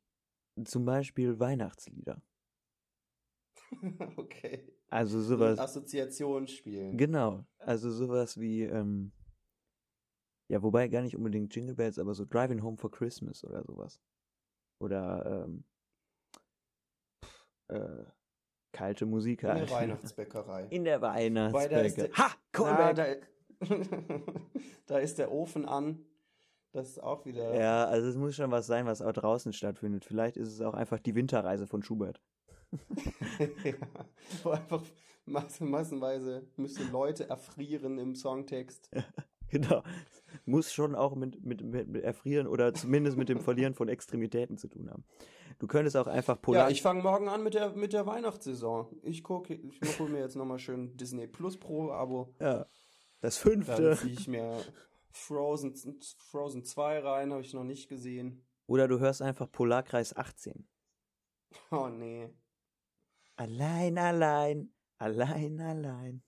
[0.63, 2.21] Zum Beispiel Weihnachtslieder.
[4.17, 4.71] okay.
[4.89, 5.59] Also sowas.
[5.59, 6.97] Assoziation spielen.
[6.97, 9.11] Genau, also sowas wie, ähm,
[10.49, 13.99] ja, wobei gar nicht unbedingt Jingle Bells, aber so Driving Home for Christmas oder sowas.
[14.79, 15.65] Oder, ähm,
[17.67, 18.03] äh,
[18.71, 19.71] kalte Musik In der halt.
[19.71, 20.67] Weihnachtsbäckerei.
[20.69, 22.09] In der Weihnachtsbäckerei.
[22.13, 22.31] Ha!
[22.51, 23.27] Callback!
[23.59, 23.75] da,
[24.87, 26.05] da ist der Ofen an.
[26.71, 27.55] Das ist auch wieder.
[27.55, 30.03] Ja, also es muss schon was sein, was auch draußen stattfindet.
[30.03, 32.21] Vielleicht ist es auch einfach die Winterreise von Schubert.
[33.63, 33.73] ja,
[34.43, 34.83] wo einfach
[35.25, 38.89] mass massenweise müssen Leute erfrieren im Songtext.
[39.47, 39.83] Genau.
[40.45, 44.57] Muss schon auch mit, mit, mit, mit Erfrieren oder zumindest mit dem Verlieren von Extremitäten
[44.57, 45.05] zu tun haben.
[45.57, 46.65] Du könntest auch einfach Polar.
[46.65, 48.99] Ja, ich fange morgen an mit der, mit der Weihnachtssaison.
[49.03, 52.33] Ich gucke, ich hole mir jetzt nochmal schön Disney Plus Pro Abo.
[52.39, 52.65] Ja.
[53.21, 53.97] Das Dann fünfte.
[53.97, 54.61] ziehe ich mir
[55.11, 55.75] Frozen,
[56.17, 58.45] Frozen 2 rein, habe ich noch nicht gesehen.
[58.67, 60.67] Oder du hörst einfach Polarkreis 18.
[61.71, 62.29] Oh nee.
[63.37, 66.23] Allein, allein, allein, allein.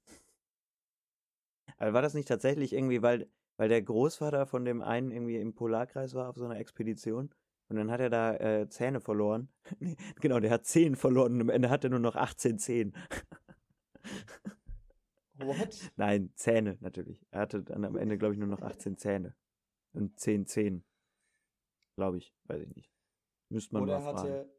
[1.78, 5.54] Aber war das nicht tatsächlich irgendwie, weil, weil der Großvater von dem einen irgendwie im
[5.54, 7.34] Polarkreis war auf so einer Expedition
[7.70, 9.50] und dann hat er da äh, Zähne verloren?
[9.80, 12.96] nee, genau, der hat Zehen verloren und am Ende hat er nur noch 18 Zehen.
[15.36, 15.92] What?
[15.98, 17.26] Nein, Zähne natürlich.
[17.32, 19.36] Er hatte dann am Ende, glaube ich, nur noch 18 Zähne.
[19.94, 20.84] Und 10 Zehen.
[21.96, 22.92] Glaube ich, weiß ich nicht.
[23.50, 24.30] Müsste man Oder mal er fragen.
[24.30, 24.56] hatte,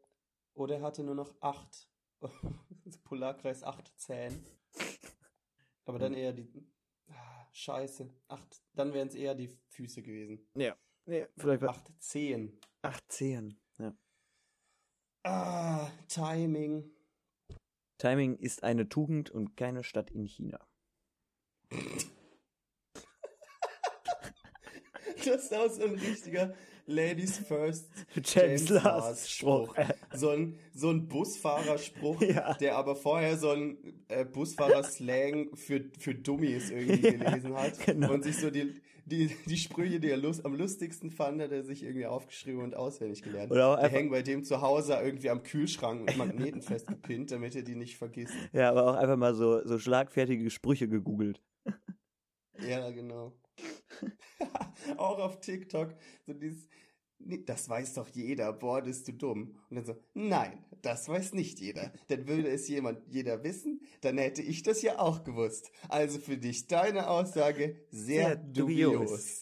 [0.54, 1.88] oder er hatte nur noch 8.
[3.04, 4.38] Polarkreis 8 Zähne.
[5.84, 6.50] Aber dann eher die.
[7.08, 8.12] Ah, scheiße.
[8.28, 8.62] 8.
[8.74, 10.46] Dann wären es eher die Füße gewesen.
[10.54, 10.76] Ja.
[11.08, 12.60] Nee, vielleicht war 8 Zehen.
[12.82, 13.58] 8 Zehen.
[13.78, 13.94] Ja.
[15.24, 16.90] Ah, Timing.
[17.96, 20.60] Timing ist eine Tugend und keine Stadt in China.
[25.24, 26.54] Das ist auch so ein richtiger
[26.86, 27.90] Ladies First
[28.22, 29.74] James Last Last Spruch.
[30.14, 32.54] So ein, so ein Busfahrerspruch, Ja.
[32.54, 37.78] der aber vorher so ein äh, Busfahrer-Slang für, für Dummies irgendwie Ja, gelesen hat.
[37.84, 38.12] genau.
[38.12, 41.64] Und sich so die, die, die Sprüche, die er lust, am lustigsten fand, hat er
[41.64, 43.50] sich irgendwie aufgeschrieben und auswendig gelernt.
[43.50, 47.62] Oder die hängen bei dem zu Hause irgendwie am Kühlschrank mit Magneten festgepinnt, damit er
[47.62, 48.34] die nicht vergisst.
[48.52, 51.42] Ja, aber auch einfach mal so, so schlagfertige Sprüche gegoogelt.
[52.60, 53.32] Ja, genau.
[54.96, 55.94] auch auf TikTok,
[56.26, 56.68] so dieses,
[57.18, 59.56] nee, das weiß doch jeder, boah, bist du dumm.
[59.70, 61.92] Und dann so, nein, das weiß nicht jeder.
[62.08, 65.70] Denn würde es jemand, jeder wissen, dann hätte ich das ja auch gewusst.
[65.88, 68.92] Also für dich deine Aussage sehr, Sehr dubios.
[68.94, 69.40] dubios.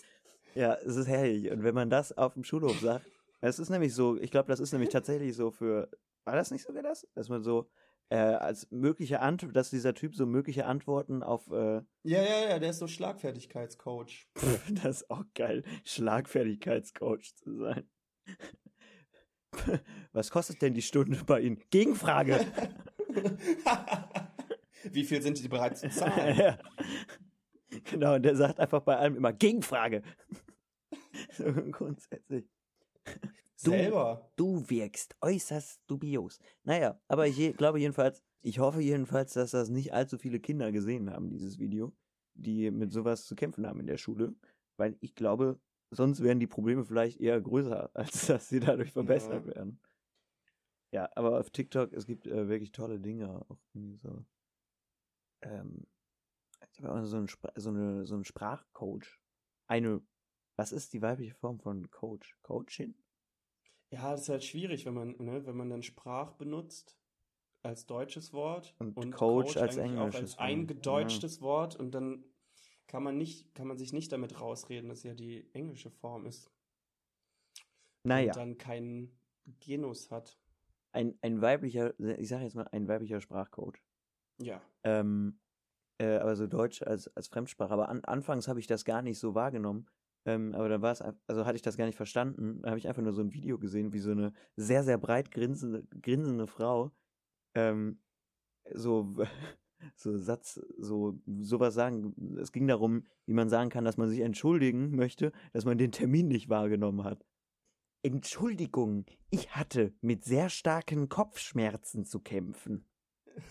[0.55, 1.51] Ja, es ist herrlich.
[1.51, 3.07] Und wenn man das auf dem Schulhof sagt,
[3.41, 5.91] es ist nämlich so, ich glaube, das ist nämlich tatsächlich so für,
[6.25, 7.07] war das nicht sogar das?
[7.15, 7.69] Dass man so,
[8.09, 12.59] äh, als mögliche Antwort, dass dieser Typ so mögliche Antworten auf, äh, Ja, ja, ja,
[12.59, 14.29] der ist so Schlagfertigkeitscoach.
[14.83, 17.89] Das ist auch geil, Schlagfertigkeitscoach zu sein.
[20.13, 21.63] Was kostet denn die Stunde bei Ihnen?
[21.71, 22.41] Gegenfrage.
[24.85, 26.37] Wie viel sind die bereit zu zahlen?
[26.37, 26.59] ja.
[27.85, 30.03] Genau, und der sagt einfach bei allem immer Gegenfrage.
[31.33, 32.49] so grundsätzlich.
[33.67, 34.31] Du- Selber.
[34.37, 36.39] Du wirkst äußerst dubios.
[36.65, 40.73] Naja, aber ich je, glaube jedenfalls, ich hoffe jedenfalls, dass das nicht allzu viele Kinder
[40.73, 41.95] gesehen haben, dieses Video,
[42.35, 44.35] die mit sowas zu kämpfen haben in der Schule.
[44.77, 45.59] Weil ich glaube,
[45.91, 49.55] sonst wären die Probleme vielleicht eher größer, als dass sie dadurch verbessert Ja.
[49.55, 49.81] werden.
[50.93, 53.29] Ja, aber auf TikTok, es gibt äh, wirklich tolle Dinge.
[53.49, 54.25] Auch irgendwie so.
[55.43, 55.87] Ähm,
[56.73, 59.19] ich habe auch so einen, so, eine, so einen Sprachcoach.
[59.67, 60.01] Eine,
[60.57, 62.37] was ist die weibliche Form von Coach?
[62.43, 62.95] Coachin?
[63.91, 66.99] Ja, das ist halt schwierig, wenn man, ne, wenn man dann Sprach benutzt
[67.63, 72.25] als deutsches Wort Und Coach als eigentlich auch englisches als eingedeutschtes Wort und dann
[72.87, 76.51] kann man nicht, kann man sich nicht damit rausreden, dass ja die englische Form ist
[78.05, 78.33] Naja.
[78.33, 79.19] und dann keinen
[79.61, 80.39] Genus hat.
[80.93, 83.83] ein, ein weiblicher, ich sage jetzt mal ein weiblicher Sprachcoach.
[84.39, 84.63] Ja.
[84.85, 85.41] Ähm,
[85.99, 87.73] äh, aber so Deutsch als, als Fremdsprache.
[87.73, 89.89] Aber an, anfangs habe ich das gar nicht so wahrgenommen.
[90.27, 92.61] Ähm, aber dann war es, also hatte ich das gar nicht verstanden.
[92.63, 95.31] Da habe ich einfach nur so ein Video gesehen, wie so eine sehr, sehr breit
[95.31, 96.93] grinsende, grinsende Frau
[97.55, 98.01] ähm,
[98.75, 99.15] so
[99.97, 102.15] so Satz, so sowas sagen.
[102.41, 105.93] Es ging darum, wie man sagen kann, dass man sich entschuldigen möchte, dass man den
[105.93, 107.25] Termin nicht wahrgenommen hat.
[108.03, 112.85] Entschuldigung, ich hatte mit sehr starken Kopfschmerzen zu kämpfen.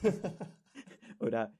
[1.20, 1.54] Oder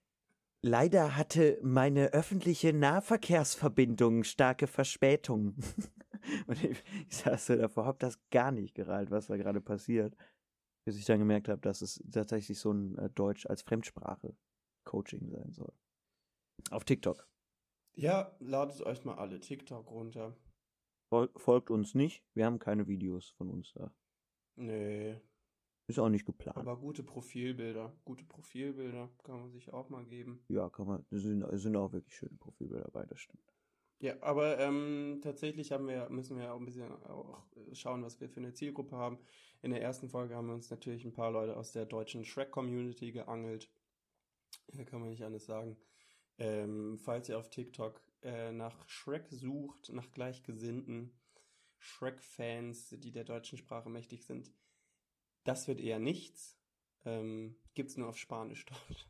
[0.66, 5.56] leider hatte meine öffentliche Nahverkehrsverbindung starke Verspätung.
[6.48, 10.18] Und ich, ich saß so davor, hab das gar nicht gerallt, was da gerade passiert.
[10.84, 14.36] Bis ich dann gemerkt habe, dass es tatsächlich so ein äh, Deutsch als Fremdsprache
[14.86, 15.72] Coaching sein soll.
[16.72, 17.28] Auf TikTok.
[17.96, 20.36] Ja, ladet euch mal alle TikTok runter.
[21.10, 23.94] Fol folgt uns nicht, wir haben keine Videos von uns da.
[24.56, 25.22] Nee,
[25.88, 26.58] Ist auch nicht geplant.
[26.58, 27.94] aber gute Profilbilder.
[28.06, 30.44] Gute Profilbilder kann man sich auch mal geben.
[30.48, 33.54] ja, kann man, es sind, sind auch wirklich schöne Profilbilder dabei, das stimmt.
[34.00, 38.30] Ja, aber ähm, tatsächlich haben wir, müssen wir auch ein bisschen auch schauen, was wir
[38.30, 39.20] für eine Zielgruppe haben.
[39.62, 43.12] In der ersten Folge haben wir uns natürlich ein paar Leute aus der deutschen Shrek-Community
[43.12, 43.70] geangelt.
[44.74, 45.78] Da kann man nicht anders sagen.
[46.38, 51.12] Ähm, falls ihr auf TikTok äh, nach Shrek sucht, nach Gleichgesinnten,
[51.80, 54.52] Shrek-Fans, die der deutschen Sprache mächtig sind,
[55.46, 56.60] das wird eher nichts.
[57.06, 59.08] Ähm, gibt's nur auf Spanisch dort.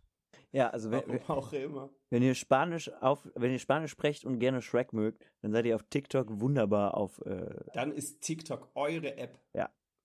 [0.52, 1.90] Ja, also wenn, Warum auch immer.
[2.10, 5.76] wenn ihr Spanisch auf, wenn ihr Spanisch sprecht und gerne Shrek mögt, dann seid ihr
[5.76, 9.38] auf TikTok wunderbar auf, äh, Dann ist TikTok eure App.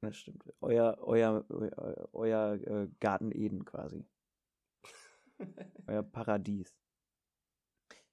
[0.03, 4.05] das stimmt, euer, euer, euer, euer äh, Garten Eden quasi.
[5.87, 6.75] Euer Paradies.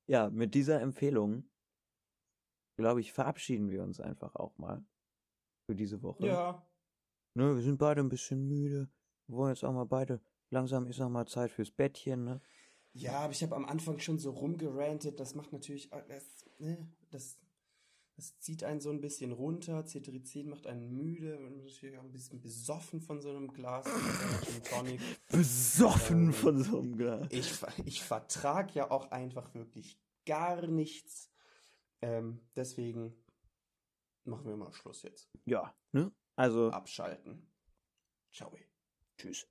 [0.05, 1.49] Ja, mit dieser Empfehlung,
[2.78, 4.86] glaube ich, verabschieden wir uns einfach auch mal
[5.65, 6.28] für diese Woche.
[6.28, 6.66] ja,
[7.38, 8.89] Ne, wir sind beide ein bisschen müde.
[9.27, 10.19] Wir wollen jetzt auch mal beide,
[10.49, 12.41] langsam ist auch mal Zeit fürs Bettchen, ne?
[12.93, 15.19] Ja, aber ich habe am Anfang schon so rumgerantet.
[15.19, 17.38] Das macht natürlich, das, ne, das,
[18.15, 19.85] das zieht einen so ein bisschen runter.
[19.85, 21.38] Cetirizin macht einen müde.
[21.38, 23.85] Man ist natürlich auch ein bisschen besoffen von so einem Glas
[24.71, 24.99] Tonic.
[25.29, 27.27] Besoffen Ähm, von so einem Glas.
[27.29, 27.53] Ich,
[27.85, 31.29] ich vertrag ja auch einfach wirklich gar nichts.
[32.01, 33.13] Ähm, deswegen
[34.23, 35.29] machen wir mal Schluss jetzt.
[35.45, 36.11] Ja, ne?
[36.38, 37.47] Also, Abschalten.
[38.31, 38.51] Ciao.
[39.17, 39.47] tschüss.